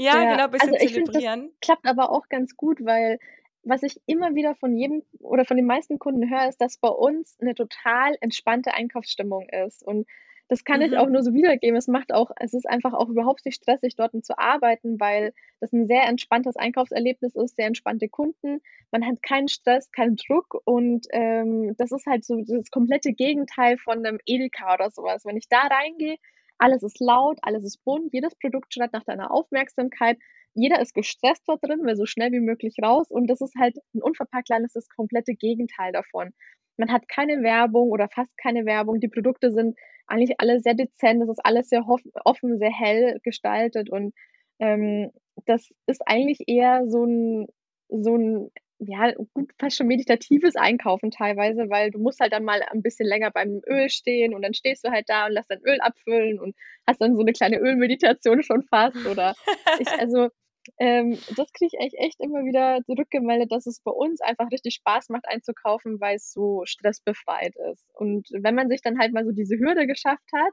Ja, 0.00 0.22
ja, 0.22 0.30
genau, 0.30 0.44
ein 0.44 0.50
bisschen 0.52 0.72
also 0.72 0.84
ich 0.84 0.92
zelebrieren. 0.92 1.40
Find, 1.40 1.52
das 1.54 1.60
klappt 1.60 1.86
aber 1.86 2.10
auch 2.10 2.28
ganz 2.28 2.56
gut, 2.56 2.78
weil 2.84 3.18
was 3.62 3.82
ich 3.82 4.00
immer 4.06 4.34
wieder 4.34 4.54
von 4.54 4.76
jedem 4.76 5.02
oder 5.20 5.44
von 5.44 5.56
den 5.56 5.66
meisten 5.66 5.98
Kunden 5.98 6.30
höre, 6.30 6.48
ist, 6.48 6.60
dass 6.60 6.78
bei 6.78 6.88
uns 6.88 7.36
eine 7.40 7.54
total 7.54 8.16
entspannte 8.20 8.74
Einkaufsstimmung 8.74 9.48
ist. 9.48 9.82
Und 9.82 10.06
das 10.48 10.64
kann 10.64 10.80
mhm. 10.80 10.86
ich 10.86 10.96
auch 10.96 11.08
nur 11.08 11.22
so 11.22 11.34
wiedergeben. 11.34 11.76
Es 11.76 11.88
macht 11.88 12.12
auch, 12.12 12.30
es 12.40 12.54
ist 12.54 12.68
einfach 12.68 12.94
auch 12.94 13.08
überhaupt 13.08 13.44
nicht 13.44 13.56
stressig, 13.56 13.96
dort 13.96 14.12
zu 14.24 14.38
arbeiten, 14.38 14.98
weil 14.98 15.32
das 15.60 15.72
ein 15.72 15.86
sehr 15.86 16.04
entspanntes 16.04 16.56
Einkaufserlebnis 16.56 17.34
ist, 17.34 17.56
sehr 17.56 17.66
entspannte 17.66 18.08
Kunden. 18.08 18.60
Man 18.90 19.04
hat 19.06 19.22
keinen 19.22 19.48
Stress, 19.48 19.90
keinen 19.92 20.16
Druck 20.16 20.60
und 20.64 21.06
ähm, 21.10 21.74
das 21.76 21.92
ist 21.92 22.06
halt 22.06 22.24
so 22.24 22.42
das 22.46 22.70
komplette 22.70 23.12
Gegenteil 23.12 23.76
von 23.76 23.98
einem 23.98 24.18
Edeka 24.24 24.74
oder 24.74 24.90
sowas. 24.90 25.26
Wenn 25.26 25.36
ich 25.36 25.48
da 25.48 25.60
reingehe, 25.60 26.16
alles 26.56 26.82
ist 26.82 26.98
laut, 26.98 27.38
alles 27.42 27.64
ist 27.64 27.84
bunt, 27.84 28.12
jedes 28.12 28.34
Produkt 28.34 28.72
schreit 28.72 28.92
nach 28.92 29.04
deiner 29.04 29.30
Aufmerksamkeit 29.30 30.18
jeder 30.58 30.80
ist 30.80 30.94
gestresst 30.94 31.42
dort 31.46 31.62
drin, 31.62 31.84
will 31.84 31.96
so 31.96 32.06
schnell 32.06 32.32
wie 32.32 32.40
möglich 32.40 32.76
raus 32.82 33.10
und 33.10 33.28
das 33.28 33.40
ist 33.40 33.54
halt 33.58 33.76
ein 33.94 34.02
Unverpacktladen 34.02 34.64
ist 34.64 34.76
das 34.76 34.88
komplette 34.88 35.34
Gegenteil 35.34 35.92
davon. 35.92 36.30
Man 36.76 36.92
hat 36.92 37.08
keine 37.08 37.42
Werbung 37.42 37.90
oder 37.90 38.08
fast 38.08 38.36
keine 38.38 38.64
Werbung. 38.64 39.00
Die 39.00 39.08
Produkte 39.08 39.50
sind 39.52 39.76
eigentlich 40.06 40.40
alle 40.40 40.60
sehr 40.60 40.74
dezent, 40.74 41.22
das 41.22 41.28
ist 41.28 41.44
alles 41.44 41.68
sehr 41.68 41.84
offen, 42.24 42.58
sehr 42.58 42.72
hell 42.72 43.20
gestaltet 43.22 43.90
und 43.90 44.14
ähm, 44.58 45.10
das 45.46 45.68
ist 45.86 46.02
eigentlich 46.06 46.44
eher 46.46 46.88
so 46.88 47.04
ein, 47.04 47.46
so 47.88 48.16
ein 48.16 48.50
ja, 48.80 49.12
gut, 49.34 49.50
fast 49.58 49.76
schon 49.76 49.88
meditatives 49.88 50.54
Einkaufen 50.54 51.10
teilweise, 51.10 51.68
weil 51.68 51.90
du 51.90 51.98
musst 51.98 52.20
halt 52.20 52.32
dann 52.32 52.44
mal 52.44 52.62
ein 52.62 52.82
bisschen 52.82 53.06
länger 53.06 53.30
beim 53.30 53.60
Öl 53.66 53.88
stehen 53.88 54.34
und 54.34 54.42
dann 54.42 54.54
stehst 54.54 54.84
du 54.84 54.90
halt 54.90 55.08
da 55.08 55.26
und 55.26 55.32
lässt 55.32 55.50
dein 55.50 55.62
Öl 55.62 55.80
abfüllen 55.80 56.38
und 56.38 56.54
hast 56.86 57.00
dann 57.00 57.16
so 57.16 57.22
eine 57.22 57.32
kleine 57.32 57.58
Ölmeditation 57.58 58.42
schon 58.42 58.62
fast 58.62 59.04
oder 59.06 59.34
ich, 59.80 59.88
also 59.98 60.28
ähm, 60.78 61.18
das 61.36 61.52
kriege 61.52 61.70
ich 61.72 61.80
echt, 61.80 61.94
echt 61.94 62.20
immer 62.20 62.44
wieder 62.44 62.80
zurückgemeldet, 62.86 63.50
dass 63.52 63.66
es 63.66 63.80
bei 63.80 63.90
uns 63.90 64.20
einfach 64.20 64.50
richtig 64.50 64.74
Spaß 64.74 65.08
macht 65.08 65.26
einzukaufen, 65.28 66.00
weil 66.00 66.16
es 66.16 66.32
so 66.32 66.62
stressbefreit 66.64 67.54
ist. 67.72 67.86
Und 67.94 68.28
wenn 68.32 68.54
man 68.54 68.68
sich 68.68 68.82
dann 68.82 68.98
halt 68.98 69.12
mal 69.12 69.24
so 69.24 69.32
diese 69.32 69.58
Hürde 69.58 69.86
geschafft 69.86 70.28
hat, 70.34 70.52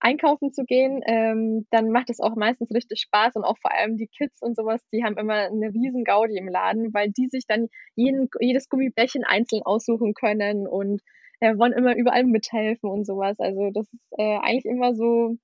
einkaufen 0.00 0.52
zu 0.52 0.64
gehen, 0.64 1.00
ähm, 1.06 1.66
dann 1.70 1.90
macht 1.90 2.10
es 2.10 2.20
auch 2.20 2.36
meistens 2.36 2.72
richtig 2.74 3.00
Spaß 3.00 3.36
und 3.36 3.44
auch 3.44 3.58
vor 3.58 3.72
allem 3.72 3.96
die 3.96 4.08
Kids 4.08 4.42
und 4.42 4.56
sowas, 4.56 4.82
die 4.92 5.04
haben 5.04 5.16
immer 5.16 5.34
eine 5.34 5.68
riesen 5.72 6.04
Gaudi 6.04 6.36
im 6.36 6.48
Laden, 6.48 6.92
weil 6.92 7.10
die 7.10 7.28
sich 7.28 7.46
dann 7.46 7.68
jeden, 7.94 8.28
jedes 8.40 8.68
Gummibärchen 8.68 9.24
einzeln 9.24 9.62
aussuchen 9.64 10.14
können 10.14 10.66
und 10.66 11.00
äh, 11.40 11.56
wollen 11.56 11.72
immer 11.72 11.96
überall 11.96 12.24
mithelfen 12.24 12.90
und 12.90 13.06
sowas. 13.06 13.38
Also 13.40 13.70
das 13.72 13.86
ist 13.92 14.06
äh, 14.18 14.38
eigentlich 14.38 14.66
immer 14.66 14.94
so 14.94 15.36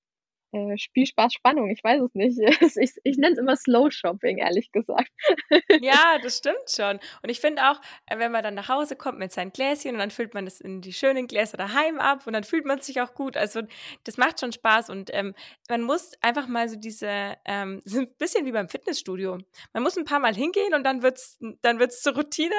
äh, 0.53 0.77
Spielspaß, 0.77 1.33
Spannung, 1.33 1.71
ich 1.71 1.83
weiß 1.83 2.03
es 2.03 2.15
nicht. 2.15 2.39
Ich, 2.83 2.93
ich 3.05 3.17
nenne 3.17 3.33
es 3.33 3.39
immer 3.39 3.57
Slow 3.57 3.91
Shopping, 3.91 4.39
ehrlich 4.39 4.71
gesagt. 4.73 5.11
Ja, 5.83 6.19
das 6.23 6.39
stimmt 6.39 6.71
schon. 6.71 7.01
Und 7.23 7.29
ich 7.29 7.41
finde 7.41 7.71
auch, 7.71 7.81
äh, 8.07 8.19
wenn 8.19 8.31
man 8.33 8.43
dann 8.43 8.55
nach 8.55 8.69
Hause 8.69 8.97
kommt 8.97 9.19
mit 9.19 9.33
seinem 9.33 9.53
Gläschen 9.53 9.93
und 9.93 9.99
dann 9.99 10.11
füllt 10.11 10.35
man 10.35 10.45
das 10.45 10.61
in 10.61 10.81
die 10.81 10.93
schönen 10.93 11.27
Gläser 11.27 11.57
daheim 11.57 11.99
ab 11.99 12.27
und 12.27 12.33
dann 12.35 12.45
fühlt 12.45 12.67
man 12.67 12.81
sich 12.81 13.01
auch 13.01 13.15
gut. 13.15 13.37
Also 13.37 13.63
das 14.05 14.17
macht 14.17 14.41
schon 14.41 14.53
Spaß 14.53 14.91
und 14.91 15.11
ähm, 15.13 15.35
man 15.69 15.83
muss 15.83 16.13
einfach 16.21 16.47
mal 16.47 16.69
so 16.69 16.77
diese, 16.77 17.37
ähm, 17.45 17.81
so 17.85 18.01
ein 18.01 18.15
bisschen 18.19 18.45
wie 18.45 18.53
beim 18.53 18.69
Fitnessstudio. 18.69 19.39
Man 19.73 19.83
muss 19.83 19.97
ein 19.97 20.05
paar 20.05 20.21
Mal 20.21 20.35
hingehen 20.35 20.75
und 20.75 20.85
dann 20.85 21.03
wird 21.03 21.19
es 21.19 21.39
dann 21.63 21.79
wird's 21.79 22.03
zur 22.03 22.15
Routine. 22.15 22.55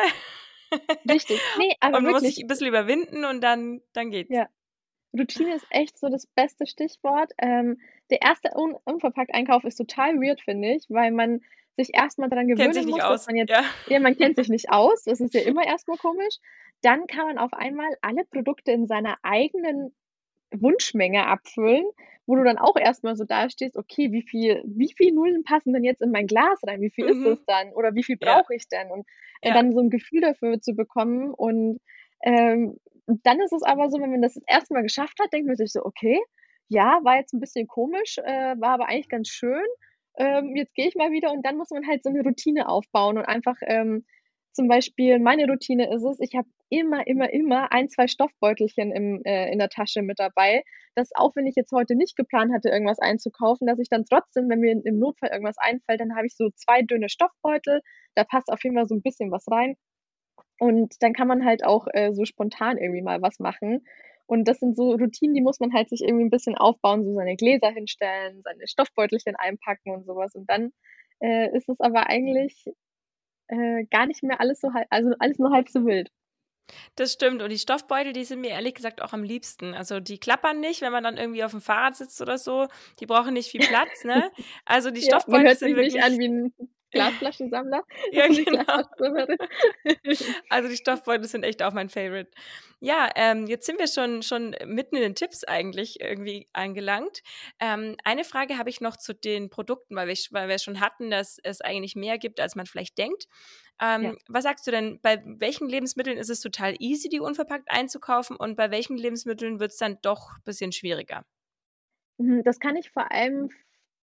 Richtig. 1.09 1.39
Nee, 1.57 1.75
aber 1.79 1.97
und 1.97 2.03
man 2.03 2.13
wirklich. 2.13 2.23
muss 2.23 2.35
sich 2.35 2.43
ein 2.43 2.47
bisschen 2.47 2.67
überwinden 2.67 3.25
und 3.25 3.41
dann, 3.41 3.81
dann 3.93 4.09
geht's. 4.09 4.33
Ja. 4.33 4.47
Routine 5.17 5.55
ist 5.55 5.65
echt 5.69 5.97
so 5.97 6.09
das 6.09 6.25
beste 6.27 6.65
Stichwort. 6.65 7.31
Ähm, 7.37 7.79
der 8.09 8.21
erste 8.21 8.51
Un 8.55 8.75
unverpackt 8.85 9.33
Einkauf 9.33 9.63
ist 9.63 9.75
total 9.77 10.15
weird, 10.15 10.41
finde 10.41 10.73
ich, 10.75 10.85
weil 10.89 11.11
man 11.11 11.41
sich 11.77 11.93
erstmal 11.93 12.29
daran 12.29 12.47
gewöhnen 12.47 12.89
muss, 12.89 13.01
aus. 13.01 13.09
dass 13.09 13.27
man 13.27 13.35
jetzt, 13.35 13.49
Ja. 13.49 13.63
ja, 13.89 13.99
man 13.99 14.15
kennt 14.17 14.35
sich 14.35 14.49
nicht 14.49 14.69
aus. 14.71 15.03
Das 15.03 15.19
ist 15.21 15.33
ja 15.33 15.41
immer 15.41 15.65
erstmal 15.65 15.97
komisch. 15.97 16.35
Dann 16.81 17.07
kann 17.07 17.27
man 17.27 17.37
auf 17.37 17.53
einmal 17.53 17.89
alle 18.01 18.25
Produkte 18.25 18.71
in 18.71 18.87
seiner 18.87 19.17
eigenen 19.23 19.95
Wunschmenge 20.51 21.25
abfüllen, 21.27 21.85
wo 22.25 22.35
du 22.35 22.43
dann 22.43 22.57
auch 22.57 22.75
erstmal 22.75 23.15
so 23.15 23.23
dastehst, 23.25 23.75
okay, 23.75 24.11
wie 24.11 24.21
viel, 24.21 24.61
wie 24.65 24.93
viel 24.95 25.11
Nullen 25.13 25.43
passen 25.43 25.73
denn 25.73 25.83
jetzt 25.83 26.01
in 26.01 26.11
mein 26.11 26.27
Glas 26.27 26.59
rein? 26.65 26.81
Wie 26.81 26.91
viel 26.91 27.05
ist 27.05 27.17
Mhm. 27.17 27.27
es 27.33 27.45
dann? 27.45 27.73
Oder 27.73 27.95
wie 27.95 28.03
viel 28.03 28.17
Ja. 28.21 28.35
brauche 28.35 28.53
ich 28.55 28.67
denn? 28.67 28.91
Und 28.91 29.05
äh, 29.41 29.49
Ja. 29.49 29.55
dann 29.55 29.71
so 29.73 29.79
ein 29.79 29.89
Gefühl 29.89 30.21
dafür 30.21 30.61
zu 30.61 30.73
bekommen. 30.75 31.31
Und 31.33 31.79
ähm, 32.23 32.77
dann 33.07 33.41
ist 33.41 33.53
es 33.53 33.63
aber 33.63 33.89
so, 33.89 33.99
wenn 33.99 34.11
man 34.11 34.21
das 34.21 34.35
das 34.35 34.43
erste 34.47 34.73
Mal 34.73 34.83
geschafft 34.83 35.17
hat, 35.21 35.31
denkt 35.33 35.47
man 35.47 35.55
sich 35.55 35.71
so, 35.71 35.83
okay, 35.83 36.19
ja, 36.69 36.99
war 37.03 37.17
jetzt 37.17 37.33
ein 37.33 37.39
bisschen 37.39 37.67
komisch, 37.67 38.17
äh, 38.19 38.55
war 38.59 38.71
aber 38.71 38.87
eigentlich 38.87 39.09
ganz 39.09 39.29
schön. 39.29 39.63
Ähm, 40.17 40.55
jetzt 40.55 40.73
gehe 40.75 40.87
ich 40.87 40.95
mal 40.95 41.11
wieder 41.11 41.31
und 41.31 41.45
dann 41.45 41.57
muss 41.57 41.71
man 41.71 41.87
halt 41.87 42.03
so 42.03 42.09
eine 42.09 42.21
Routine 42.21 42.69
aufbauen 42.69 43.17
und 43.17 43.25
einfach 43.25 43.55
ähm, 43.67 44.05
zum 44.53 44.67
Beispiel 44.67 45.19
meine 45.19 45.47
Routine 45.47 45.91
ist 45.93 46.03
es, 46.03 46.19
ich 46.19 46.35
habe 46.35 46.47
immer, 46.69 47.05
immer, 47.07 47.31
immer 47.33 47.71
ein, 47.71 47.89
zwei 47.89 48.07
Stoffbeutelchen 48.07 48.91
im, 48.91 49.21
äh, 49.25 49.51
in 49.51 49.59
der 49.59 49.69
Tasche 49.69 50.01
mit 50.03 50.19
dabei, 50.19 50.63
dass 50.95 51.09
auch 51.15 51.35
wenn 51.35 51.47
ich 51.47 51.55
jetzt 51.55 51.71
heute 51.71 51.95
nicht 51.95 52.15
geplant 52.15 52.53
hatte, 52.53 52.69
irgendwas 52.69 52.99
einzukaufen, 52.99 53.67
dass 53.67 53.79
ich 53.79 53.89
dann 53.89 54.05
trotzdem, 54.05 54.49
wenn 54.49 54.59
mir 54.59 54.79
im 54.83 54.99
Notfall 54.99 55.29
irgendwas 55.31 55.57
einfällt, 55.57 55.99
dann 56.01 56.15
habe 56.15 56.27
ich 56.27 56.35
so 56.35 56.49
zwei 56.55 56.81
dünne 56.83 57.09
Stoffbeutel, 57.09 57.81
da 58.15 58.23
passt 58.23 58.49
auf 58.49 58.63
jeden 58.63 58.75
Fall 58.75 58.87
so 58.87 58.95
ein 58.95 59.01
bisschen 59.01 59.31
was 59.31 59.45
rein. 59.49 59.75
Und 60.63 61.01
dann 61.03 61.13
kann 61.13 61.27
man 61.27 61.45
halt 61.45 61.65
auch 61.65 61.87
äh, 61.93 62.13
so 62.13 62.25
spontan 62.25 62.77
irgendwie 62.77 63.01
mal 63.01 63.21
was 63.21 63.39
machen. 63.39 63.85
Und 64.25 64.47
das 64.47 64.59
sind 64.59 64.75
so 64.77 64.91
Routinen, 64.93 65.35
die 65.35 65.41
muss 65.41 65.59
man 65.59 65.73
halt 65.73 65.89
sich 65.89 66.01
irgendwie 66.01 66.25
ein 66.25 66.29
bisschen 66.29 66.55
aufbauen, 66.55 67.03
so 67.03 67.13
seine 67.13 67.35
Gläser 67.35 67.69
hinstellen, 67.71 68.41
seine 68.43 68.67
Stoffbeutelchen 68.67 69.35
einpacken 69.35 69.91
und 69.91 70.05
sowas. 70.05 70.33
Und 70.35 70.49
dann 70.49 70.71
äh, 71.21 71.55
ist 71.55 71.67
es 71.69 71.79
aber 71.79 72.07
eigentlich 72.09 72.65
äh, 73.47 73.85
gar 73.91 74.05
nicht 74.07 74.23
mehr 74.23 74.39
alles 74.41 74.61
so 74.61 74.73
halb, 74.73 74.87
also 74.89 75.11
alles 75.19 75.39
nur 75.39 75.51
halb 75.51 75.69
so 75.69 75.85
wild. 75.85 76.09
Das 76.95 77.13
stimmt. 77.13 77.41
Und 77.41 77.49
die 77.51 77.57
Stoffbeutel, 77.59 78.13
die 78.13 78.23
sind 78.23 78.41
mir 78.41 78.51
ehrlich 78.51 78.75
gesagt 78.75 79.01
auch 79.01 79.13
am 79.13 79.23
liebsten. 79.23 79.73
Also 79.73 79.99
die 79.99 80.17
klappern 80.19 80.59
nicht, 80.59 80.81
wenn 80.81 80.91
man 80.91 81.03
dann 81.03 81.17
irgendwie 81.17 81.43
auf 81.43 81.51
dem 81.51 81.61
Fahrrad 81.61 81.95
sitzt 81.95 82.21
oder 82.21 82.37
so. 82.37 82.67
Die 82.99 83.05
brauchen 83.05 83.33
nicht 83.33 83.49
viel 83.49 83.61
Platz, 83.61 84.03
ne? 84.03 84.31
Also 84.65 84.91
die 84.91 85.01
Ja, 85.01 85.21
man 85.27 85.41
Stoffbeutel 85.41 85.45
hört 85.45 85.59
sind 85.59 85.75
sich 85.75 85.77
nicht 85.77 85.95
wirklich. 85.95 86.03
an 86.03 86.17
wie 86.19 86.27
ein 86.29 86.53
Glasflaschensammler. 86.93 87.83
Ja, 88.11 88.27
genau. 88.27 88.83
Also 90.49 90.69
die 90.69 90.77
Stoffbeutel 90.77 91.27
sind 91.27 91.43
echt 91.43 91.61
auch 91.63 91.73
mein 91.73 91.89
Favorite. 91.89 92.31
Ja, 92.79 93.09
ähm, 93.15 93.47
jetzt 93.47 93.65
sind 93.65 93.79
wir 93.79 93.87
schon, 93.87 94.21
schon 94.23 94.55
mitten 94.65 94.95
in 94.95 95.01
den 95.01 95.15
Tipps 95.15 95.43
eigentlich 95.43 96.01
irgendwie 96.01 96.47
angelangt. 96.53 97.21
Ähm, 97.59 97.95
eine 98.03 98.23
Frage 98.23 98.57
habe 98.57 98.69
ich 98.69 98.81
noch 98.81 98.97
zu 98.97 99.13
den 99.13 99.49
Produkten, 99.49 99.95
weil 99.95 100.07
wir, 100.07 100.15
weil 100.31 100.49
wir 100.49 100.59
schon 100.59 100.79
hatten, 100.79 101.09
dass 101.09 101.39
es 101.43 101.61
eigentlich 101.61 101.95
mehr 101.95 102.17
gibt, 102.17 102.39
als 102.39 102.55
man 102.55 102.65
vielleicht 102.65 102.97
denkt. 102.97 103.25
Ähm, 103.81 104.03
Ja. 104.03 104.13
Was 104.27 104.43
sagst 104.43 104.67
du 104.67 104.71
denn, 104.71 104.99
bei 105.01 105.21
welchen 105.25 105.67
Lebensmitteln 105.69 106.17
ist 106.17 106.29
es 106.29 106.41
total 106.41 106.75
easy, 106.79 107.09
die 107.09 107.19
unverpackt 107.19 107.69
einzukaufen 107.71 108.35
und 108.37 108.55
bei 108.55 108.69
welchen 108.71 108.97
Lebensmitteln 108.97 109.59
wird 109.59 109.71
es 109.71 109.77
dann 109.77 109.97
doch 110.01 110.35
ein 110.35 110.43
bisschen 110.43 110.71
schwieriger? 110.71 111.25
Mhm, 112.17 112.43
Das 112.43 112.59
kann 112.59 112.75
ich 112.75 112.91
vor 112.91 113.11
allem 113.11 113.49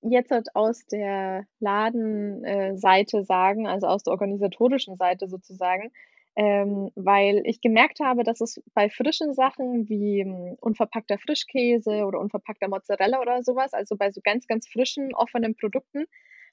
jetzt 0.03 0.31
halt 0.31 0.49
aus 0.55 0.87
der 0.87 1.45
Ladenseite 1.61 3.25
sagen, 3.25 3.67
also 3.67 3.87
aus 3.87 4.03
der 4.03 4.13
organisatorischen 4.13 4.97
Seite 4.97 5.29
sozusagen, 5.29 5.91
ähm, 6.37 6.91
weil 6.95 7.43
ich 7.47 7.61
gemerkt 7.61 7.99
habe, 8.01 8.23
dass 8.23 8.41
es 8.41 8.63
bei 8.73 8.89
frischen 8.91 9.35
Sachen 9.35 9.89
wie 9.89 10.21
ähm, 10.21 10.57
unverpackter 10.61 11.19
Frischkäse 11.19 12.05
oder 12.05 12.21
unverpackter 12.21 12.69
Mozzarella 12.69 13.21
oder 13.21 13.43
sowas, 13.43 13.73
also 13.73 13.97
bei 13.97 14.13
so 14.13 14.21
ganz, 14.23 14.47
ganz 14.47 14.69
frischen, 14.69 15.15
offenen 15.15 15.57
Produkten, 15.57 16.05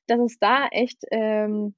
dass 0.07 0.19
es 0.19 0.39
da 0.39 0.67
echt 0.71 1.03
ähm, 1.11 1.75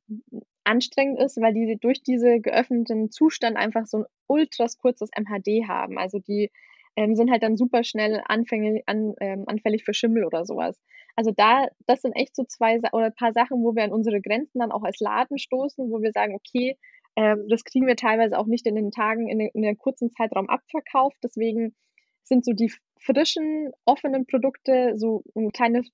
anstrengend 0.63 1.19
ist, 1.19 1.37
weil 1.41 1.53
die 1.53 1.77
durch 1.79 2.01
diese 2.03 2.39
geöffneten 2.39 3.11
Zustand 3.11 3.57
einfach 3.57 3.85
so 3.85 3.99
ein 3.99 4.05
ultras 4.27 4.77
kurzes 4.77 5.09
MHD 5.17 5.67
haben. 5.67 5.97
Also 5.97 6.19
die 6.19 6.49
ähm, 6.95 7.15
sind 7.15 7.31
halt 7.31 7.43
dann 7.43 7.57
super 7.57 7.83
schnell 7.83 8.21
anfänglich, 8.25 8.83
an, 8.85 9.15
ähm, 9.19 9.43
anfällig 9.47 9.83
für 9.83 9.93
Schimmel 9.93 10.25
oder 10.25 10.45
sowas. 10.45 10.79
Also 11.17 11.31
da, 11.35 11.65
das 11.87 12.03
sind 12.03 12.13
echt 12.13 12.35
so 12.35 12.43
zwei 12.43 12.77
oder 12.91 13.07
ein 13.07 13.15
paar 13.15 13.33
Sachen, 13.33 13.63
wo 13.63 13.75
wir 13.75 13.83
an 13.83 13.91
unsere 13.91 14.21
Grenzen 14.21 14.59
dann 14.59 14.71
auch 14.71 14.83
als 14.83 14.99
Laden 14.99 15.39
stoßen, 15.39 15.89
wo 15.89 15.99
wir 15.99 16.11
sagen, 16.11 16.35
okay, 16.35 16.77
ähm, 17.15 17.47
das 17.49 17.63
kriegen 17.63 17.87
wir 17.87 17.95
teilweise 17.95 18.37
auch 18.37 18.45
nicht 18.45 18.67
in 18.67 18.75
den 18.75 18.91
Tagen, 18.91 19.27
in, 19.27 19.39
in 19.39 19.65
einem 19.65 19.79
kurzen 19.79 20.11
Zeitraum 20.11 20.47
abverkauft. 20.47 21.17
Deswegen 21.23 21.75
sind 22.23 22.45
so 22.45 22.53
die 22.53 22.71
frischen, 22.99 23.71
offenen 23.85 24.27
Produkte 24.27 24.93
so 24.95 25.23
ein 25.35 25.51
kleines 25.51 25.89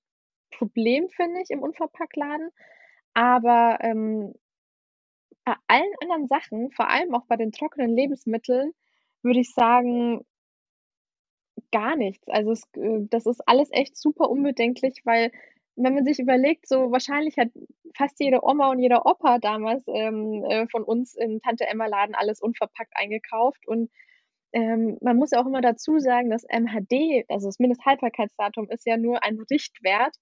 Problem, 0.50 1.08
finde 1.08 1.40
ich, 1.40 1.48
im 1.48 1.62
Unverpacktladen. 1.62 2.50
Aber 3.14 3.78
ähm, 3.80 4.34
bei 5.46 5.54
allen 5.68 5.92
anderen 6.02 6.26
Sachen, 6.26 6.70
vor 6.72 6.90
allem 6.90 7.14
auch 7.14 7.24
bei 7.26 7.36
den 7.36 7.50
trockenen 7.50 7.96
Lebensmitteln, 7.96 8.72
würde 9.22 9.40
ich 9.40 9.54
sagen, 9.54 10.20
gar 11.74 11.96
nichts. 11.96 12.26
Also 12.28 12.52
es, 12.52 12.62
äh, 12.76 13.00
das 13.10 13.26
ist 13.26 13.40
alles 13.46 13.68
echt 13.72 13.96
super 13.96 14.30
unbedenklich, 14.30 15.02
weil 15.04 15.32
wenn 15.76 15.94
man 15.94 16.04
sich 16.04 16.20
überlegt, 16.20 16.68
so 16.68 16.92
wahrscheinlich 16.92 17.36
hat 17.36 17.48
fast 17.96 18.20
jede 18.20 18.44
Oma 18.44 18.70
und 18.70 18.78
jeder 18.78 19.06
Opa 19.06 19.38
damals 19.40 19.82
ähm, 19.88 20.44
äh, 20.48 20.68
von 20.68 20.84
uns 20.84 21.16
im 21.16 21.40
Tante 21.40 21.66
Emma 21.66 21.86
Laden 21.86 22.14
alles 22.14 22.40
unverpackt 22.40 22.92
eingekauft 22.94 23.66
und 23.66 23.90
ähm, 24.52 24.98
man 25.00 25.16
muss 25.16 25.32
ja 25.32 25.42
auch 25.42 25.46
immer 25.46 25.62
dazu 25.62 25.98
sagen, 25.98 26.30
dass 26.30 26.44
MHD, 26.44 27.24
also 27.28 27.48
das 27.48 27.58
Mindesthaltbarkeitsdatum, 27.58 28.70
ist 28.70 28.86
ja 28.86 28.96
nur 28.96 29.24
ein 29.24 29.40
Richtwert, 29.50 30.14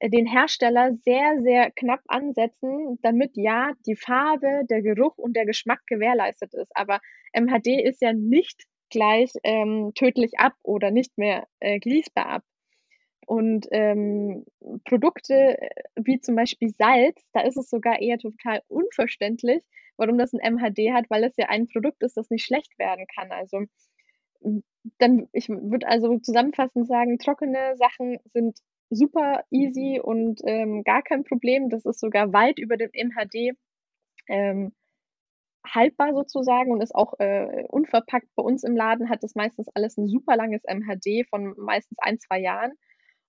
äh, 0.00 0.10
den 0.10 0.26
Hersteller 0.26 0.92
sehr, 1.02 1.40
sehr 1.40 1.70
knapp 1.70 2.02
ansetzen, 2.08 2.98
damit 3.00 3.32
ja 3.36 3.72
die 3.86 3.96
Farbe, 3.96 4.64
der 4.68 4.82
Geruch 4.82 5.16
und 5.16 5.34
der 5.34 5.46
Geschmack 5.46 5.80
gewährleistet 5.86 6.52
ist. 6.52 6.70
Aber 6.76 7.00
MHD 7.32 7.82
ist 7.82 8.02
ja 8.02 8.12
nicht 8.12 8.64
gleich 8.90 9.32
ähm, 9.44 9.92
tödlich 9.94 10.38
ab 10.38 10.54
oder 10.62 10.90
nicht 10.90 11.16
mehr 11.18 11.46
äh, 11.60 11.78
genießbar 11.78 12.26
ab. 12.26 12.42
Und 13.26 13.68
ähm, 13.70 14.44
Produkte 14.84 15.60
äh, 15.60 15.70
wie 15.96 16.20
zum 16.20 16.34
Beispiel 16.34 16.70
Salz, 16.76 17.22
da 17.32 17.42
ist 17.42 17.56
es 17.56 17.70
sogar 17.70 18.00
eher 18.00 18.18
total 18.18 18.62
unverständlich, 18.68 19.62
warum 19.96 20.18
das 20.18 20.32
ein 20.32 20.54
MHD 20.54 20.92
hat, 20.92 21.08
weil 21.10 21.24
es 21.24 21.36
ja 21.36 21.46
ein 21.48 21.68
Produkt 21.68 22.02
ist, 22.02 22.16
das 22.16 22.30
nicht 22.30 22.44
schlecht 22.44 22.78
werden 22.78 23.06
kann. 23.14 23.30
Also 23.30 23.66
dann, 24.98 25.28
ich 25.32 25.48
würde 25.48 25.86
also 25.86 26.18
zusammenfassend 26.18 26.86
sagen, 26.86 27.18
trockene 27.18 27.76
Sachen 27.76 28.18
sind 28.32 28.58
super 28.88 29.44
easy 29.50 30.00
und 30.02 30.40
ähm, 30.44 30.82
gar 30.84 31.02
kein 31.02 31.24
Problem. 31.24 31.68
Das 31.68 31.84
ist 31.84 32.00
sogar 32.00 32.32
weit 32.32 32.58
über 32.58 32.76
dem 32.76 32.90
MHD 32.92 33.56
ähm, 34.28 34.72
haltbar 35.66 36.14
sozusagen 36.14 36.72
und 36.72 36.82
ist 36.82 36.94
auch 36.94 37.14
äh, 37.18 37.64
unverpackt. 37.68 38.28
Bei 38.34 38.42
uns 38.42 38.64
im 38.64 38.76
Laden 38.76 39.08
hat 39.08 39.22
das 39.22 39.34
meistens 39.34 39.68
alles 39.74 39.96
ein 39.96 40.08
super 40.08 40.36
langes 40.36 40.62
MHD 40.64 41.28
von 41.28 41.54
meistens 41.58 41.98
ein, 42.00 42.18
zwei 42.18 42.40
Jahren. 42.40 42.72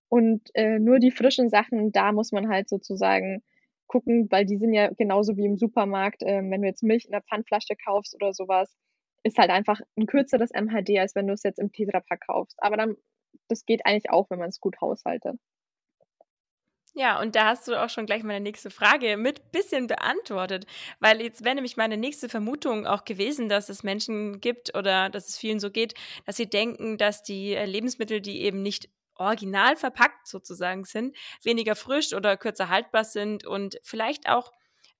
Und 0.10 0.50
äh, 0.56 0.80
nur 0.80 1.00
die 1.00 1.12
frischen 1.12 1.50
Sachen, 1.50 1.92
da 1.92 2.12
muss 2.12 2.32
man 2.32 2.50
halt 2.50 2.70
sozusagen 2.70 3.44
gucken, 3.88 4.28
weil 4.30 4.46
die 4.46 4.58
sind 4.58 4.74
ja 4.74 4.90
genauso 4.90 5.36
wie 5.38 5.46
im 5.46 5.58
Supermarkt, 5.58 6.24
äh, 6.24 6.42
wenn 6.42 6.62
du 6.62 6.68
jetzt 6.68 6.84
Milch 6.84 7.06
in 7.06 7.12
der 7.12 7.24
Pfandflasche 7.24 7.76
kaufst 7.76 8.16
oder 8.16 8.34
sowas, 8.34 8.74
ist 9.24 9.38
halt 9.38 9.52
einfach 9.52 9.80
ein 9.98 10.08
kürzeres 10.08 10.52
MHD, 10.52 11.00
als 11.00 11.16
wenn 11.16 11.28
du 11.28 11.34
es 11.34 11.44
jetzt 11.44 11.60
im 11.60 11.72
Tetrapack 11.72 12.22
kaufst. 12.26 12.58
Aber 12.62 12.78
dann, 12.78 12.96
das 13.50 13.66
geht 13.66 13.86
eigentlich 13.86 14.10
auch, 14.10 14.30
wenn 14.30 14.40
man 14.40 14.50
es 14.50 14.60
gut 14.60 14.80
haushaltet. 14.82 15.38
Ja, 16.94 17.22
und 17.22 17.36
da 17.36 17.46
hast 17.46 17.68
du 17.70 17.82
auch 17.82 17.90
schon 17.90 18.06
gleich 18.06 18.22
meine 18.24 18.42
nächste 18.42 18.70
Frage 18.70 19.16
mit 19.16 19.52
bisschen 19.54 19.88
beantwortet, 19.88 20.66
weil 21.00 21.22
jetzt 21.22 21.46
wäre 21.46 21.56
nämlich 21.56 21.78
meine 21.78 21.96
nächste 21.96 22.28
Vermutung 22.28 22.86
auch 22.86 23.06
gewesen, 23.06 23.48
dass 23.48 23.70
es 23.70 23.82
Menschen 23.84 24.42
gibt 24.42 24.76
oder 24.76 25.10
dass 25.10 25.30
es 25.30 25.38
vielen 25.38 25.62
so 25.62 25.72
geht, 25.72 25.94
dass 26.26 26.36
sie 26.36 26.50
denken, 26.50 26.98
dass 26.98 27.24
die 27.24 27.54
äh, 27.56 27.66
Lebensmittel, 27.66 28.20
die 28.20 28.42
eben 28.42 28.62
nicht 28.62 28.90
original 29.16 29.78
verpackt 29.78 30.28
sozusagen 30.28 30.84
sind, 30.84 31.16
weniger 31.44 31.76
frisch 31.76 32.14
oder 32.14 32.36
kürzer 32.36 32.68
haltbar 32.68 33.06
sind 33.06 33.46
und 33.46 33.78
vielleicht 33.84 34.28
auch 34.28 34.52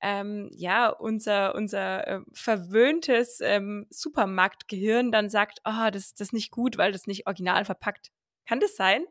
ähm, 0.02 0.50
ja 0.54 0.88
unser 0.90 1.56
unser 1.56 2.08
äh, 2.08 2.20
verwöhntes 2.34 3.42
ähm, 3.42 3.86
Supermarktgehirn 3.90 5.12
dann 5.12 5.30
sagt, 5.30 5.60
oh, 5.66 5.90
das 5.92 6.14
das 6.14 6.28
ist 6.30 6.34
nicht 6.34 6.52
gut, 6.52 6.78
weil 6.78 6.94
das 6.94 7.06
nicht 7.06 7.28
original 7.28 7.66
verpackt. 7.66 8.12
Kann 8.48 8.62
das 8.62 8.78
sein? 8.78 9.04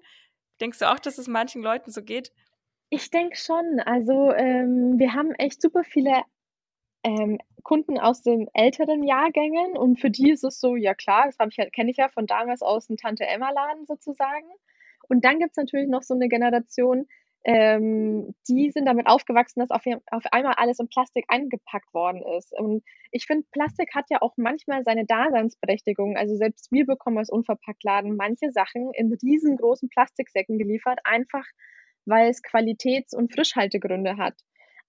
Denkst 0.61 0.79
du 0.79 0.90
auch, 0.90 0.99
dass 0.99 1.19
es 1.19 1.29
manchen 1.29 1.62
Leuten 1.62 1.90
so 1.90 2.03
geht? 2.03 2.33
Ich 2.90 3.11
denke 3.11 3.37
schon. 3.37 3.81
Also, 3.81 4.33
ähm, 4.33 4.98
wir 4.98 5.14
haben 5.14 5.33
echt 5.35 5.62
super 5.62 5.85
viele 5.85 6.22
ähm, 7.05 7.38
Kunden 7.62 7.98
aus 7.98 8.22
den 8.22 8.48
älteren 8.53 9.05
Jahrgängen 9.05 9.76
und 9.76 10.00
für 10.00 10.11
die 10.11 10.31
ist 10.31 10.44
es 10.44 10.61
so, 10.61 10.76
ja 10.76 10.94
klar, 10.94 11.26
das 11.26 11.37
ich 11.48 11.72
kenne 11.72 11.90
ich 11.90 11.96
ja 11.96 12.09
von 12.09 12.26
damals 12.26 12.62
aus 12.62 12.88
dem 12.88 12.96
Tante-Emma-Laden 12.96 13.87
sozusagen. 13.87 14.46
Und 15.09 15.24
dann 15.24 15.38
gibt 15.38 15.53
es 15.53 15.57
natürlich 15.57 15.88
noch 15.88 16.03
so 16.03 16.14
eine 16.14 16.29
Generation, 16.29 17.07
ähm, 17.44 18.35
die 18.48 18.70
sind 18.70 18.87
damit 18.87 19.07
aufgewachsen, 19.07 19.61
dass 19.61 19.70
auf, 19.70 19.83
auf 20.11 20.24
einmal 20.31 20.55
alles 20.57 20.79
in 20.79 20.88
Plastik 20.88 21.24
eingepackt 21.29 21.94
worden 21.94 22.22
ist. 22.37 22.53
Und 22.53 22.83
ich 23.12 23.26
finde, 23.26 23.46
Plastik 23.50 23.94
hat 23.94 24.07
ja 24.11 24.20
auch 24.20 24.35
manchmal 24.37 24.83
seine 24.85 25.07
Daseinsberechtigung. 25.07 26.16
Also 26.16 26.37
selbst 26.37 26.70
wir 26.70 26.85
bekommen 26.85 27.18
als 27.18 27.31
Unverpacktladen 27.31 28.16
manche 28.16 28.50
Sachen 28.50 28.92
in 28.94 29.12
riesengroßen 29.12 29.88
Plastiksäcken 29.88 30.59
geliefert, 30.59 30.98
einfach 31.05 31.46
weil 32.06 32.30
es 32.30 32.42
Qualitäts- 32.42 33.14
und 33.14 33.32
Frischhaltegründe 33.32 34.16
hat. 34.16 34.34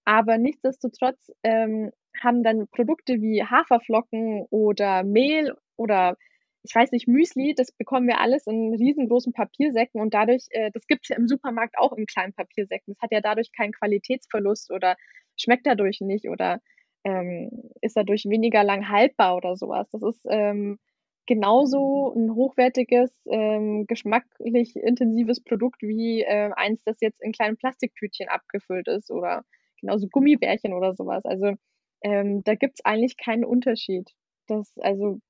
Aber 0.04 0.38
nichtsdestotrotz 0.38 1.30
ähm, 1.42 1.90
haben 2.22 2.42
dann 2.42 2.68
Produkte 2.68 3.20
wie 3.20 3.44
Haferflocken 3.44 4.46
oder 4.50 5.04
Mehl 5.04 5.54
oder 5.76 6.16
ich 6.64 6.74
weiß 6.74 6.92
nicht, 6.92 7.08
Müsli, 7.08 7.54
das 7.56 7.72
bekommen 7.72 8.06
wir 8.06 8.20
alles 8.20 8.46
in 8.46 8.74
riesengroßen 8.74 9.32
Papiersäcken 9.32 10.00
und 10.00 10.14
dadurch, 10.14 10.46
äh, 10.50 10.70
das 10.72 10.86
gibt 10.86 11.04
es 11.04 11.08
ja 11.08 11.16
im 11.16 11.26
Supermarkt 11.26 11.76
auch 11.76 11.92
in 11.92 12.06
kleinen 12.06 12.32
Papiersäcken. 12.34 12.94
Das 12.94 13.02
hat 13.02 13.12
ja 13.12 13.20
dadurch 13.20 13.50
keinen 13.52 13.72
Qualitätsverlust 13.72 14.70
oder 14.70 14.96
schmeckt 15.36 15.66
dadurch 15.66 16.00
nicht 16.00 16.28
oder 16.28 16.60
ähm, 17.04 17.50
ist 17.80 17.96
dadurch 17.96 18.26
weniger 18.26 18.62
lang 18.62 18.88
haltbar 18.88 19.36
oder 19.36 19.56
sowas. 19.56 19.88
Das 19.90 20.02
ist 20.02 20.24
ähm, 20.28 20.78
genauso 21.26 22.12
ein 22.14 22.34
hochwertiges, 22.34 23.10
ähm, 23.26 23.86
geschmacklich 23.86 24.76
intensives 24.76 25.42
Produkt 25.42 25.82
wie 25.82 26.22
äh, 26.22 26.50
eins, 26.54 26.82
das 26.84 27.00
jetzt 27.00 27.22
in 27.22 27.32
kleinen 27.32 27.56
Plastiktütchen 27.56 28.28
abgefüllt 28.28 28.88
ist 28.88 29.10
oder 29.10 29.44
genauso 29.80 30.08
Gummibärchen 30.08 30.72
oder 30.72 30.94
sowas. 30.94 31.24
Also 31.24 31.54
ähm, 32.02 32.42
da 32.44 32.54
gibt 32.54 32.74
es 32.78 32.84
eigentlich 32.84 33.16
keinen 33.16 33.44
Unterschied. 33.44 34.10
Das, 34.46 34.72
also 34.78 35.20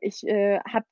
ich 0.00 0.26
äh, 0.26 0.60
habe 0.60 0.86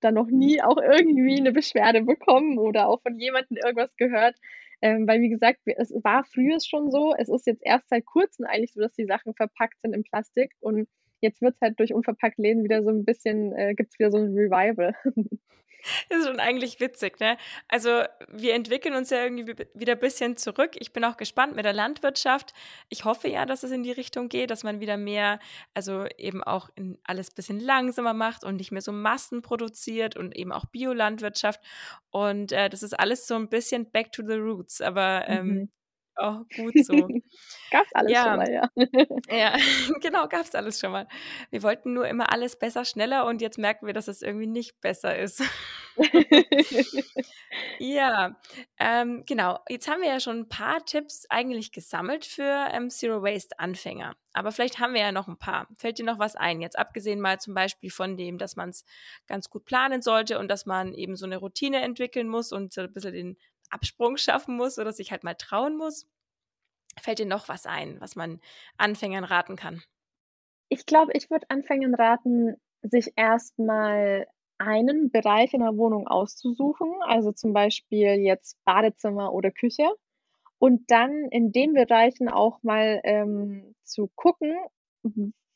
da 0.00 0.10
noch 0.10 0.28
nie 0.28 0.62
auch 0.62 0.78
irgendwie 0.78 1.38
eine 1.38 1.52
Beschwerde 1.52 2.02
bekommen 2.02 2.58
oder 2.58 2.88
auch 2.88 3.02
von 3.02 3.18
jemandem 3.18 3.58
irgendwas 3.58 3.94
gehört. 3.96 4.36
Ähm, 4.82 5.06
weil, 5.06 5.20
wie 5.20 5.28
gesagt, 5.28 5.60
es 5.66 5.92
war 6.02 6.24
früher 6.24 6.58
schon 6.60 6.90
so. 6.90 7.14
Es 7.16 7.28
ist 7.28 7.46
jetzt 7.46 7.62
erst 7.62 7.90
seit 7.90 8.06
kurzem 8.06 8.46
eigentlich 8.46 8.72
so, 8.72 8.80
dass 8.80 8.94
die 8.94 9.04
Sachen 9.04 9.34
verpackt 9.34 9.78
sind 9.82 9.94
in 9.94 10.04
Plastik. 10.04 10.52
Und 10.60 10.88
jetzt 11.20 11.42
wird 11.42 11.54
es 11.54 11.60
halt 11.60 11.78
durch 11.78 11.94
unverpackt 11.94 12.38
Läden 12.38 12.64
wieder 12.64 12.82
so 12.82 12.90
ein 12.90 13.04
bisschen, 13.04 13.52
äh, 13.54 13.74
gibt 13.74 13.92
es 13.92 13.98
wieder 13.98 14.10
so 14.10 14.18
ein 14.18 14.34
Revival. 14.34 14.94
Das 16.08 16.18
ist 16.18 16.26
schon 16.26 16.40
eigentlich 16.40 16.80
witzig, 16.80 17.20
ne? 17.20 17.36
Also 17.68 18.02
wir 18.28 18.54
entwickeln 18.54 18.94
uns 18.94 19.10
ja 19.10 19.22
irgendwie 19.22 19.54
wieder 19.74 19.94
ein 19.94 19.98
bisschen 19.98 20.36
zurück. 20.36 20.72
Ich 20.78 20.92
bin 20.92 21.04
auch 21.04 21.16
gespannt 21.16 21.56
mit 21.56 21.64
der 21.64 21.72
Landwirtschaft. 21.72 22.52
Ich 22.88 23.04
hoffe 23.04 23.28
ja, 23.28 23.46
dass 23.46 23.62
es 23.62 23.70
in 23.70 23.82
die 23.82 23.92
Richtung 23.92 24.28
geht, 24.28 24.50
dass 24.50 24.64
man 24.64 24.80
wieder 24.80 24.96
mehr, 24.96 25.38
also 25.74 26.06
eben 26.18 26.42
auch 26.42 26.68
alles 27.04 27.30
ein 27.30 27.34
bisschen 27.34 27.60
langsamer 27.60 28.14
macht 28.14 28.44
und 28.44 28.56
nicht 28.56 28.72
mehr 28.72 28.82
so 28.82 28.92
Massen 28.92 29.42
produziert 29.42 30.16
und 30.16 30.36
eben 30.36 30.52
auch 30.52 30.66
Biolandwirtschaft. 30.66 31.60
Und 32.10 32.52
äh, 32.52 32.68
das 32.68 32.82
ist 32.82 32.98
alles 32.98 33.26
so 33.26 33.34
ein 33.36 33.48
bisschen 33.48 33.90
back 33.90 34.12
to 34.12 34.22
the 34.26 34.34
roots. 34.34 34.80
Aber 34.80 35.24
ähm, 35.28 35.46
mhm. 35.46 35.70
Oh, 36.16 36.40
gut 36.56 36.74
so. 36.84 36.92
Gab's 37.70 37.92
alles 37.94 38.12
ja. 38.12 38.24
schon 38.24 38.36
mal, 38.36 38.52
ja. 38.52 38.68
ja, 39.30 39.56
genau, 40.00 40.26
gab's 40.26 40.54
alles 40.54 40.80
schon 40.80 40.90
mal. 40.90 41.06
Wir 41.50 41.62
wollten 41.62 41.92
nur 41.92 42.08
immer 42.08 42.32
alles 42.32 42.58
besser, 42.58 42.84
schneller 42.84 43.26
und 43.26 43.40
jetzt 43.40 43.58
merken 43.58 43.86
wir, 43.86 43.94
dass 43.94 44.08
es 44.08 44.22
irgendwie 44.22 44.48
nicht 44.48 44.80
besser 44.80 45.16
ist. 45.16 45.42
ja, 47.78 48.36
ähm, 48.78 49.22
genau. 49.26 49.60
Jetzt 49.68 49.88
haben 49.88 50.02
wir 50.02 50.08
ja 50.08 50.20
schon 50.20 50.40
ein 50.40 50.48
paar 50.48 50.84
Tipps 50.84 51.26
eigentlich 51.30 51.70
gesammelt 51.70 52.24
für 52.24 52.68
ähm, 52.72 52.90
Zero 52.90 53.22
Waste 53.22 53.58
Anfänger. 53.58 54.16
Aber 54.32 54.52
vielleicht 54.52 54.78
haben 54.78 54.94
wir 54.94 55.00
ja 55.00 55.12
noch 55.12 55.28
ein 55.28 55.38
paar. 55.38 55.68
Fällt 55.76 55.98
dir 55.98 56.04
noch 56.04 56.18
was 56.18 56.36
ein? 56.36 56.60
Jetzt 56.60 56.78
abgesehen 56.78 57.20
mal 57.20 57.38
zum 57.38 57.54
Beispiel 57.54 57.90
von 57.90 58.16
dem, 58.16 58.38
dass 58.38 58.56
man 58.56 58.70
es 58.70 58.84
ganz 59.26 59.48
gut 59.48 59.64
planen 59.64 60.02
sollte 60.02 60.38
und 60.38 60.48
dass 60.48 60.66
man 60.66 60.94
eben 60.94 61.16
so 61.16 61.26
eine 61.26 61.36
Routine 61.36 61.82
entwickeln 61.82 62.28
muss 62.28 62.52
und 62.52 62.72
so 62.72 62.80
ein 62.82 62.92
bisschen 62.92 63.12
den 63.12 63.36
Absprung 63.70 64.16
schaffen 64.16 64.56
muss 64.56 64.78
oder 64.78 64.92
sich 64.92 65.10
halt 65.10 65.24
mal 65.24 65.34
trauen 65.34 65.76
muss. 65.76 66.06
Fällt 67.00 67.18
dir 67.18 67.26
noch 67.26 67.48
was 67.48 67.66
ein, 67.66 68.00
was 68.00 68.16
man 68.16 68.40
Anfängern 68.76 69.24
raten 69.24 69.56
kann? 69.56 69.82
Ich 70.68 70.86
glaube, 70.86 71.12
ich 71.14 71.30
würde 71.30 71.46
Anfängern 71.48 71.94
raten, 71.94 72.56
sich 72.82 73.12
erstmal 73.16 74.26
einen 74.58 75.10
Bereich 75.10 75.54
in 75.54 75.60
der 75.60 75.76
Wohnung 75.76 76.06
auszusuchen, 76.06 76.92
also 77.02 77.32
zum 77.32 77.52
Beispiel 77.52 78.16
jetzt 78.20 78.62
Badezimmer 78.64 79.32
oder 79.32 79.50
Küche, 79.50 79.88
und 80.58 80.90
dann 80.90 81.28
in 81.30 81.52
den 81.52 81.72
Bereichen 81.72 82.28
auch 82.28 82.62
mal 82.62 83.00
ähm, 83.04 83.74
zu 83.82 84.10
gucken, 84.14 84.54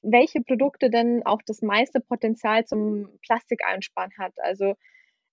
welche 0.00 0.40
Produkte 0.40 0.90
denn 0.90 1.24
auch 1.26 1.42
das 1.46 1.60
meiste 1.60 2.00
Potenzial 2.00 2.64
zum 2.64 3.08
Plastikeinsparen 3.22 4.12
hat. 4.18 4.32
Also 4.38 4.74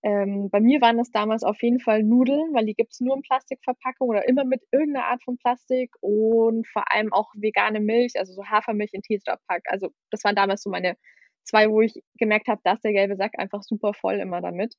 ähm, 0.02 0.50
bei 0.50 0.60
mir 0.60 0.80
waren 0.80 0.98
das 0.98 1.10
damals 1.12 1.44
auf 1.44 1.62
jeden 1.62 1.78
Fall 1.78 2.02
Nudeln, 2.02 2.52
weil 2.54 2.66
die 2.66 2.74
gibt 2.74 2.92
es 2.92 3.00
nur 3.00 3.14
in 3.14 3.22
Plastikverpackung 3.22 4.08
oder 4.08 4.28
immer 4.28 4.44
mit 4.44 4.62
irgendeiner 4.72 5.06
Art 5.06 5.22
von 5.22 5.36
Plastik 5.38 5.94
und 6.00 6.66
vor 6.66 6.90
allem 6.92 7.12
auch 7.12 7.30
vegane 7.36 7.78
Milch, 7.78 8.14
also 8.18 8.32
so 8.32 8.44
Hafermilch 8.44 8.92
in 8.94 9.02
Tetra-Pack. 9.02 9.62
Also 9.66 9.90
das 10.10 10.24
waren 10.24 10.34
damals 10.34 10.62
so 10.62 10.70
meine 10.70 10.96
zwei, 11.44 11.70
wo 11.70 11.80
ich 11.82 11.94
gemerkt 12.18 12.48
habe, 12.48 12.60
dass 12.64 12.80
der 12.80 12.92
gelbe 12.92 13.16
Sack 13.16 13.38
einfach 13.38 13.62
super 13.62 13.94
voll 13.94 14.14
immer 14.14 14.40
damit. 14.40 14.74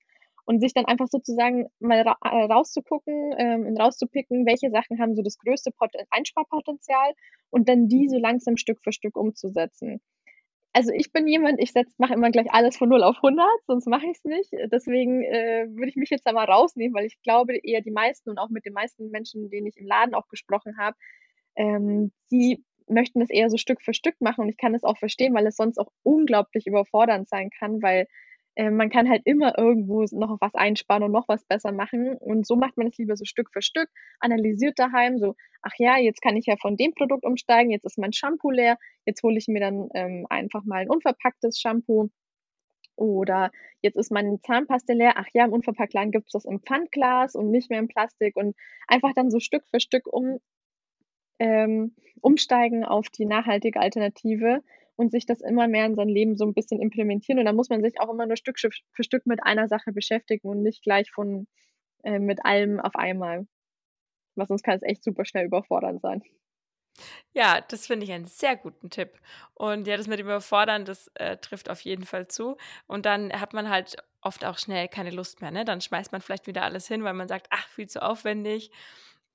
Und 0.45 0.59
sich 0.59 0.73
dann 0.73 0.85
einfach 0.85 1.07
sozusagen 1.07 1.67
mal 1.79 2.01
ra 2.01 2.17
äh, 2.25 2.51
rauszugucken 2.51 3.33
ähm, 3.37 3.65
und 3.65 3.79
rauszupicken, 3.79 4.45
welche 4.45 4.71
Sachen 4.71 4.99
haben 4.99 5.15
so 5.15 5.21
das 5.21 5.37
größte 5.37 5.71
Pot 5.71 5.91
Einsparpotenzial 6.09 7.13
und 7.49 7.69
dann 7.69 7.87
die 7.87 8.09
so 8.09 8.17
langsam 8.19 8.57
Stück 8.57 8.79
für 8.83 8.91
Stück 8.91 9.15
umzusetzen 9.15 10.01
also 10.73 10.91
ich 10.91 11.11
bin 11.11 11.27
jemand, 11.27 11.59
ich 11.61 11.71
mache 11.97 12.13
immer 12.13 12.31
gleich 12.31 12.51
alles 12.51 12.77
von 12.77 12.89
0 12.89 13.03
auf 13.03 13.17
100, 13.17 13.45
sonst 13.67 13.87
mache 13.87 14.05
ich 14.07 14.17
es 14.17 14.23
nicht. 14.23 14.51
Deswegen 14.71 15.23
äh, 15.23 15.67
würde 15.69 15.89
ich 15.89 15.95
mich 15.95 16.09
jetzt 16.09 16.25
da 16.25 16.33
mal 16.33 16.45
rausnehmen, 16.45 16.95
weil 16.95 17.05
ich 17.05 17.21
glaube, 17.21 17.55
eher 17.57 17.81
die 17.81 17.91
meisten 17.91 18.31
und 18.31 18.39
auch 18.39 18.49
mit 18.49 18.65
den 18.65 18.73
meisten 18.73 19.09
Menschen, 19.11 19.49
denen 19.49 19.67
ich 19.67 19.77
im 19.77 19.85
Laden 19.85 20.15
auch 20.15 20.27
gesprochen 20.27 20.77
habe, 20.77 20.97
ähm, 21.55 22.11
die 22.31 22.63
möchten 22.87 23.19
das 23.19 23.29
eher 23.29 23.49
so 23.49 23.57
Stück 23.57 23.81
für 23.81 23.93
Stück 23.93 24.19
machen 24.19 24.41
und 24.41 24.49
ich 24.49 24.57
kann 24.57 24.73
das 24.73 24.83
auch 24.83 24.97
verstehen, 24.97 25.33
weil 25.35 25.47
es 25.47 25.55
sonst 25.55 25.77
auch 25.77 25.91
unglaublich 26.03 26.65
überfordernd 26.67 27.29
sein 27.29 27.49
kann, 27.51 27.81
weil 27.81 28.07
äh, 28.55 28.69
man 28.69 28.89
kann 28.89 29.09
halt 29.09 29.23
immer 29.25 29.57
irgendwo 29.57 30.05
noch 30.11 30.37
was 30.39 30.53
einsparen 30.53 31.03
und 31.03 31.11
noch 31.11 31.27
was 31.27 31.43
besser 31.45 31.71
machen. 31.71 32.17
Und 32.17 32.45
so 32.45 32.55
macht 32.55 32.77
man 32.77 32.87
es 32.87 32.97
lieber 32.97 33.15
so 33.15 33.25
Stück 33.25 33.49
für 33.51 33.61
Stück, 33.61 33.89
analysiert 34.19 34.77
daheim 34.77 35.17
so, 35.17 35.35
ach 35.61 35.73
ja, 35.77 35.97
jetzt 35.97 36.21
kann 36.21 36.37
ich 36.37 36.45
ja 36.45 36.55
von 36.57 36.77
dem 36.77 36.93
Produkt 36.93 37.25
umsteigen, 37.25 37.71
jetzt 37.71 37.85
ist 37.85 37.97
mein 37.97 38.13
Shampoo 38.13 38.51
leer, 38.51 38.77
jetzt 39.05 39.23
hole 39.23 39.37
ich 39.37 39.47
mir 39.47 39.59
dann 39.59 39.89
ähm, 39.95 40.27
einfach 40.29 40.63
mal 40.65 40.81
ein 40.81 40.89
unverpacktes 40.89 41.59
Shampoo. 41.59 42.09
Oder 42.95 43.51
jetzt 43.81 43.97
ist 43.97 44.11
meine 44.11 44.39
Zahnpaste 44.41 44.93
leer. 44.93 45.13
Ach 45.15 45.25
ja, 45.33 45.45
im 45.45 45.53
Unverpacktladen 45.53 46.11
gibt 46.11 46.27
es 46.27 46.33
das 46.33 46.45
im 46.45 46.61
Pfandglas 46.61 47.33
und 47.33 47.49
nicht 47.49 47.71
mehr 47.71 47.79
im 47.79 47.87
Plastik. 47.87 48.35
Und 48.35 48.55
einfach 48.87 49.13
dann 49.15 49.31
so 49.31 49.39
Stück 49.39 49.63
für 49.67 49.79
Stück 49.79 50.05
um, 50.05 50.37
ähm, 51.39 51.95
umsteigen 52.21 52.85
auf 52.85 53.09
die 53.09 53.25
nachhaltige 53.25 53.79
Alternative 53.79 54.61
und 54.95 55.11
sich 55.11 55.25
das 55.25 55.41
immer 55.41 55.67
mehr 55.67 55.85
in 55.85 55.95
sein 55.95 56.09
Leben 56.09 56.37
so 56.37 56.45
ein 56.45 56.53
bisschen 56.53 56.81
implementieren. 56.81 57.39
Und 57.39 57.45
da 57.45 57.53
muss 57.53 57.69
man 57.69 57.81
sich 57.81 57.99
auch 57.99 58.09
immer 58.09 58.25
nur 58.25 58.37
Stück 58.37 58.59
für 58.59 59.03
Stück 59.03 59.25
mit 59.25 59.43
einer 59.43 59.67
Sache 59.67 59.91
beschäftigen 59.91 60.47
und 60.47 60.61
nicht 60.61 60.83
gleich 60.83 61.11
von 61.11 61.47
äh, 62.03 62.19
mit 62.19 62.45
allem 62.45 62.79
auf 62.79 62.95
einmal. 62.95 63.47
Was 64.35 64.47
sonst 64.47 64.63
kann 64.63 64.75
es 64.75 64.83
echt 64.83 65.03
super 65.03 65.25
schnell 65.25 65.45
überfordern 65.45 65.99
sein. 65.99 66.23
Ja, 67.33 67.61
das 67.61 67.87
finde 67.87 68.05
ich 68.05 68.11
einen 68.11 68.25
sehr 68.25 68.55
guten 68.55 68.89
Tipp. 68.89 69.19
Und 69.55 69.87
ja, 69.87 69.97
das 69.97 70.07
mit 70.07 70.19
dem 70.19 70.27
Überfordern, 70.27 70.85
das 70.85 71.07
äh, 71.15 71.37
trifft 71.37 71.69
auf 71.69 71.81
jeden 71.81 72.05
Fall 72.05 72.27
zu. 72.27 72.57
Und 72.87 73.05
dann 73.05 73.31
hat 73.33 73.53
man 73.53 73.69
halt 73.69 73.95
oft 74.21 74.45
auch 74.45 74.57
schnell 74.57 74.87
keine 74.87 75.09
Lust 75.09 75.41
mehr. 75.41 75.51
Ne? 75.51 75.65
Dann 75.65 75.81
schmeißt 75.81 76.11
man 76.11 76.21
vielleicht 76.21 76.47
wieder 76.47 76.63
alles 76.63 76.87
hin, 76.87 77.03
weil 77.03 77.13
man 77.13 77.27
sagt, 77.27 77.47
ach, 77.49 77.67
viel 77.67 77.87
zu 77.87 78.03
aufwendig. 78.03 78.71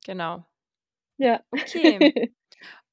Genau. 0.05 0.44
Ja. 1.18 1.42
Okay. 1.51 2.33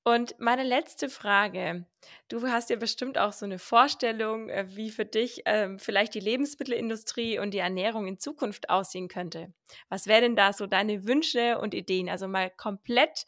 Und 0.08 0.40
meine 0.40 0.62
letzte 0.62 1.10
Frage. 1.10 1.84
Du 2.28 2.44
hast 2.44 2.70
ja 2.70 2.76
bestimmt 2.76 3.18
auch 3.18 3.34
so 3.34 3.44
eine 3.44 3.58
Vorstellung, 3.58 4.50
äh, 4.50 4.66
wie 4.76 4.92
für 4.92 5.04
dich 5.06 5.42
ähm, 5.48 5.80
vielleicht 5.80 6.14
die 6.14 6.20
Lebensmittelindustrie 6.20 7.40
und 7.40 7.56
die 7.56 7.60
Ernährung 7.60 8.06
in 8.06 8.20
Zukunft 8.20 8.70
aussehen 8.70 9.08
könnte. 9.08 9.52
Was 9.90 10.06
wären 10.06 10.22
denn 10.22 10.36
da 10.36 10.54
so 10.54 10.68
deine 10.68 11.08
Wünsche 11.08 11.58
und 11.58 11.74
Ideen? 11.74 12.08
Also 12.08 12.28
mal 12.28 12.52
komplett, 12.52 13.26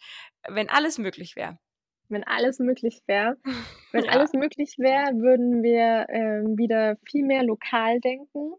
wenn 0.47 0.69
alles 0.69 0.99
möglich 0.99 1.35
wäre. 1.35 1.57
Wenn 2.09 2.23
alles 2.23 2.59
möglich 2.59 3.01
wäre. 3.07 3.37
Wenn 3.91 4.05
ja. 4.05 4.11
alles 4.11 4.33
möglich 4.33 4.75
wäre, 4.77 5.15
würden 5.15 5.63
wir 5.63 6.05
ähm, 6.09 6.57
wieder 6.57 6.95
viel 7.05 7.25
mehr 7.25 7.43
lokal 7.43 7.99
denken, 7.99 8.53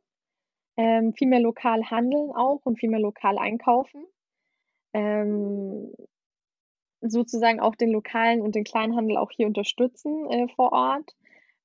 ähm, 0.76 1.14
viel 1.14 1.28
mehr 1.28 1.40
lokal 1.40 1.88
handeln 1.88 2.30
auch 2.34 2.60
und 2.64 2.78
viel 2.78 2.90
mehr 2.90 3.00
lokal 3.00 3.38
einkaufen. 3.38 4.04
Ähm, 4.92 5.92
sozusagen 7.00 7.60
auch 7.60 7.74
den 7.76 7.90
lokalen 7.90 8.40
und 8.40 8.54
den 8.54 8.64
Kleinhandel 8.64 9.16
auch 9.16 9.30
hier 9.30 9.46
unterstützen 9.46 10.30
äh, 10.30 10.48
vor 10.54 10.72
Ort. 10.72 11.14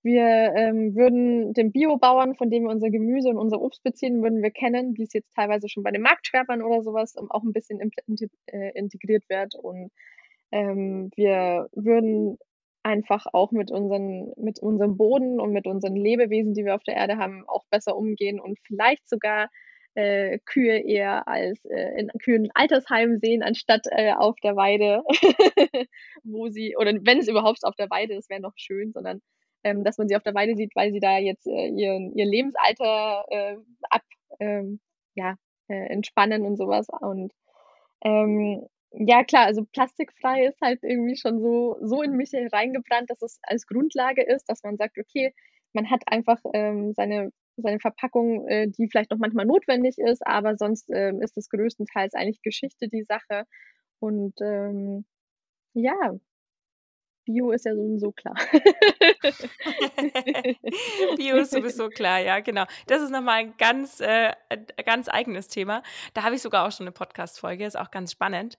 wir 0.03 0.53
ähm, 0.55 0.95
würden 0.95 1.53
den 1.53 1.71
Biobauern, 1.71 2.35
von 2.35 2.49
dem 2.49 2.63
wir 2.63 2.71
unser 2.71 2.89
Gemüse 2.89 3.29
und 3.29 3.37
unser 3.37 3.61
Obst 3.61 3.83
beziehen, 3.83 4.21
würden 4.21 4.41
wir 4.43 4.51
kennen, 4.51 4.97
wie 4.97 5.03
es 5.03 5.13
jetzt 5.13 5.33
teilweise 5.33 5.69
schon 5.69 5.83
bei 5.83 5.91
den 5.91 6.01
Marktschwerbern 6.01 6.61
oder 6.61 6.83
sowas 6.83 7.15
um, 7.15 7.31
auch 7.31 7.43
ein 7.43 7.53
bisschen 7.53 7.79
äh, 7.79 8.71
integriert 8.77 9.23
wird. 9.29 9.55
Und 9.55 9.91
ähm, 10.51 11.09
wir 11.15 11.69
würden 11.73 12.37
einfach 12.83 13.25
auch 13.31 13.51
mit, 13.51 13.71
unseren, 13.71 14.33
mit 14.37 14.59
unserem 14.59 14.97
Boden 14.97 15.39
und 15.39 15.53
mit 15.53 15.67
unseren 15.67 15.95
Lebewesen, 15.95 16.53
die 16.53 16.65
wir 16.65 16.75
auf 16.75 16.83
der 16.83 16.95
Erde 16.95 17.17
haben, 17.17 17.45
auch 17.47 17.63
besser 17.71 17.95
umgehen 17.95 18.39
und 18.39 18.59
vielleicht 18.67 19.07
sogar 19.07 19.49
äh, 19.95 20.39
Kühe 20.45 20.79
eher 20.79 21.27
als 21.27 21.63
äh, 21.65 21.99
in 21.99 22.09
Kühen 22.23 22.49
Altersheim 22.53 23.19
sehen, 23.19 23.43
anstatt 23.43 23.85
äh, 23.91 24.13
auf 24.13 24.35
der 24.43 24.55
Weide, 24.55 25.03
wo 26.23 26.49
sie, 26.49 26.75
oder 26.77 26.93
wenn 27.03 27.19
es 27.19 27.27
überhaupt 27.27 27.63
auf 27.63 27.75
der 27.75 27.89
Weide 27.89 28.15
ist, 28.15 28.29
wäre 28.29 28.41
noch 28.41 28.53
schön, 28.55 28.91
sondern 28.91 29.21
ähm, 29.63 29.83
dass 29.83 29.97
man 29.97 30.07
sie 30.07 30.15
auf 30.15 30.23
der 30.23 30.35
Weide 30.35 30.55
sieht, 30.55 30.75
weil 30.75 30.91
sie 30.91 30.99
da 30.99 31.17
jetzt 31.17 31.47
äh, 31.47 31.67
ihr, 31.67 32.11
ihr 32.15 32.25
Lebensalter 32.25 33.25
äh, 33.29 33.57
ab, 33.89 34.01
ähm, 34.39 34.79
ja, 35.15 35.35
äh, 35.69 35.87
entspannen 35.87 36.45
und 36.45 36.57
sowas. 36.57 36.87
Und 37.01 37.33
ähm, 38.03 38.67
ja, 38.91 39.23
klar, 39.23 39.45
also 39.45 39.63
plastikfrei 39.65 40.45
ist 40.45 40.61
halt 40.61 40.83
irgendwie 40.83 41.15
schon 41.17 41.41
so, 41.41 41.77
so 41.81 42.01
in 42.01 42.15
mich 42.15 42.31
reingebrannt, 42.33 43.09
dass 43.09 43.21
es 43.21 43.39
als 43.43 43.65
Grundlage 43.65 44.23
ist, 44.23 44.45
dass 44.49 44.63
man 44.63 44.77
sagt, 44.77 44.97
okay, 44.99 45.33
man 45.73 45.89
hat 45.89 46.03
einfach 46.07 46.39
ähm, 46.53 46.93
seine, 46.93 47.31
seine 47.57 47.79
Verpackung, 47.79 48.47
äh, 48.47 48.67
die 48.67 48.87
vielleicht 48.89 49.11
noch 49.11 49.19
manchmal 49.19 49.45
notwendig 49.45 49.97
ist, 49.97 50.25
aber 50.25 50.57
sonst 50.57 50.89
ähm, 50.91 51.21
ist 51.21 51.37
es 51.37 51.49
größtenteils 51.49 52.13
eigentlich 52.13 52.41
Geschichte 52.41 52.87
die 52.87 53.03
Sache. 53.03 53.45
Und 53.99 54.33
ähm, 54.41 55.05
ja, 55.73 56.13
Bio 57.25 57.51
ist 57.51 57.65
ja 57.65 57.75
sowieso 57.75 58.11
klar. 58.11 58.35
Bio 61.17 61.37
ist 61.37 61.51
sowieso 61.51 61.89
klar, 61.89 62.19
ja, 62.19 62.41
genau. 62.41 62.65
Das 62.87 63.01
ist 63.01 63.11
nochmal 63.11 63.39
ein 63.39 63.53
ganz, 63.57 64.01
äh, 64.01 64.33
ganz 64.85 65.07
eigenes 65.07 65.47
Thema. 65.47 65.83
Da 66.13 66.23
habe 66.23 66.35
ich 66.35 66.41
sogar 66.41 66.67
auch 66.67 66.71
schon 66.71 66.85
eine 66.85 66.91
Podcast-Folge, 66.91 67.65
ist 67.65 67.77
auch 67.77 67.91
ganz 67.91 68.11
spannend. 68.11 68.57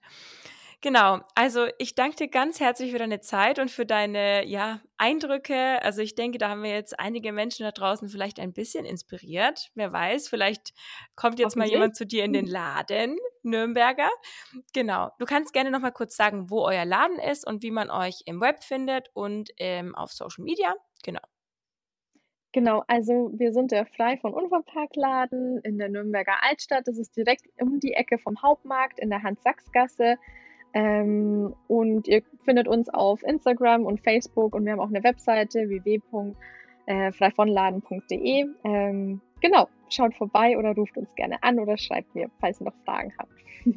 Genau, 0.85 1.17
also 1.33 1.65
ich 1.79 1.95
danke 1.95 2.15
dir 2.15 2.27
ganz 2.27 2.59
herzlich 2.59 2.91
für 2.91 2.99
deine 2.99 3.19
Zeit 3.19 3.57
und 3.57 3.71
für 3.71 3.87
deine 3.87 4.45
ja, 4.45 4.81
Eindrücke. 4.99 5.81
Also 5.81 6.03
ich 6.03 6.13
denke, 6.13 6.37
da 6.37 6.49
haben 6.49 6.61
wir 6.61 6.69
jetzt 6.69 6.99
einige 6.99 7.31
Menschen 7.31 7.63
da 7.63 7.71
draußen 7.71 8.07
vielleicht 8.07 8.39
ein 8.39 8.53
bisschen 8.53 8.85
inspiriert. 8.85 9.71
Wer 9.73 9.91
weiß, 9.91 10.29
vielleicht 10.29 10.75
kommt 11.15 11.39
jetzt 11.39 11.55
mal 11.55 11.65
jemand 11.67 11.95
zu 11.95 12.05
dir 12.05 12.23
in 12.23 12.33
den 12.33 12.45
Laden, 12.45 13.17
Nürnberger. 13.41 14.11
Genau, 14.75 15.09
du 15.17 15.25
kannst 15.25 15.53
gerne 15.53 15.71
noch 15.71 15.79
mal 15.79 15.89
kurz 15.89 16.15
sagen, 16.15 16.51
wo 16.51 16.63
euer 16.63 16.85
Laden 16.85 17.17
ist 17.17 17.47
und 17.47 17.63
wie 17.63 17.71
man 17.71 17.89
euch 17.89 18.21
im 18.27 18.39
Web 18.39 18.63
findet 18.63 19.09
und 19.15 19.49
ähm, 19.57 19.95
auf 19.95 20.11
Social 20.11 20.43
Media. 20.43 20.75
Genau. 21.03 21.21
Genau, 22.51 22.83
also 22.85 23.31
wir 23.33 23.53
sind 23.53 23.71
der 23.71 23.87
Frei 23.87 24.17
von 24.17 24.35
Unverpacktladen 24.35 25.61
in 25.63 25.79
der 25.79 25.89
Nürnberger 25.89 26.43
Altstadt. 26.43 26.87
Das 26.87 26.99
ist 26.99 27.17
direkt 27.17 27.47
um 27.59 27.79
die 27.79 27.93
Ecke 27.93 28.19
vom 28.19 28.39
Hauptmarkt 28.43 28.99
in 28.99 29.09
der 29.09 29.23
Hans-Sachs-Gasse. 29.23 30.19
Ähm, 30.75 31.55
und 31.67 32.07
ihr 32.09 32.21
findet 32.43 32.67
uns 32.67 32.89
auf 32.89 33.23
Instagram 33.23 33.85
und 33.85 34.01
Facebook 34.01 34.53
und 34.53 34.65
wir 34.65 34.73
haben 34.73 34.81
auch 34.81 34.89
eine 34.89 35.05
Webseite 35.05 35.69
www.freivonladen.de. 35.69 38.45
Ähm, 38.65 39.21
genau, 39.39 39.69
schaut 39.89 40.13
vorbei 40.15 40.57
oder 40.57 40.75
ruft 40.75 40.97
uns 40.97 41.15
gerne 41.15 41.41
an 41.41 41.59
oder 41.59 41.77
schreibt 41.77 42.13
mir, 42.13 42.29
falls 42.41 42.59
ihr 42.59 42.65
noch 42.65 42.75
Fragen 42.83 43.13
habt. 43.17 43.31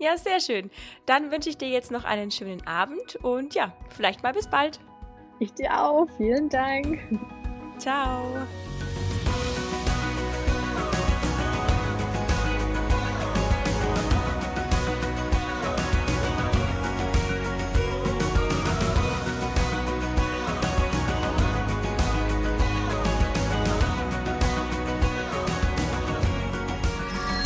ja, 0.00 0.16
sehr 0.16 0.40
schön. 0.40 0.68
Dann 1.06 1.30
wünsche 1.30 1.48
ich 1.48 1.58
dir 1.58 1.68
jetzt 1.68 1.92
noch 1.92 2.04
einen 2.04 2.32
schönen 2.32 2.66
Abend 2.66 3.14
und 3.22 3.54
ja, 3.54 3.72
vielleicht 3.90 4.24
mal 4.24 4.32
bis 4.32 4.48
bald. 4.48 4.80
Ich 5.38 5.54
dir 5.54 5.80
auch. 5.80 6.08
Vielen 6.16 6.48
Dank. 6.48 6.98
Ciao. 7.78 8.48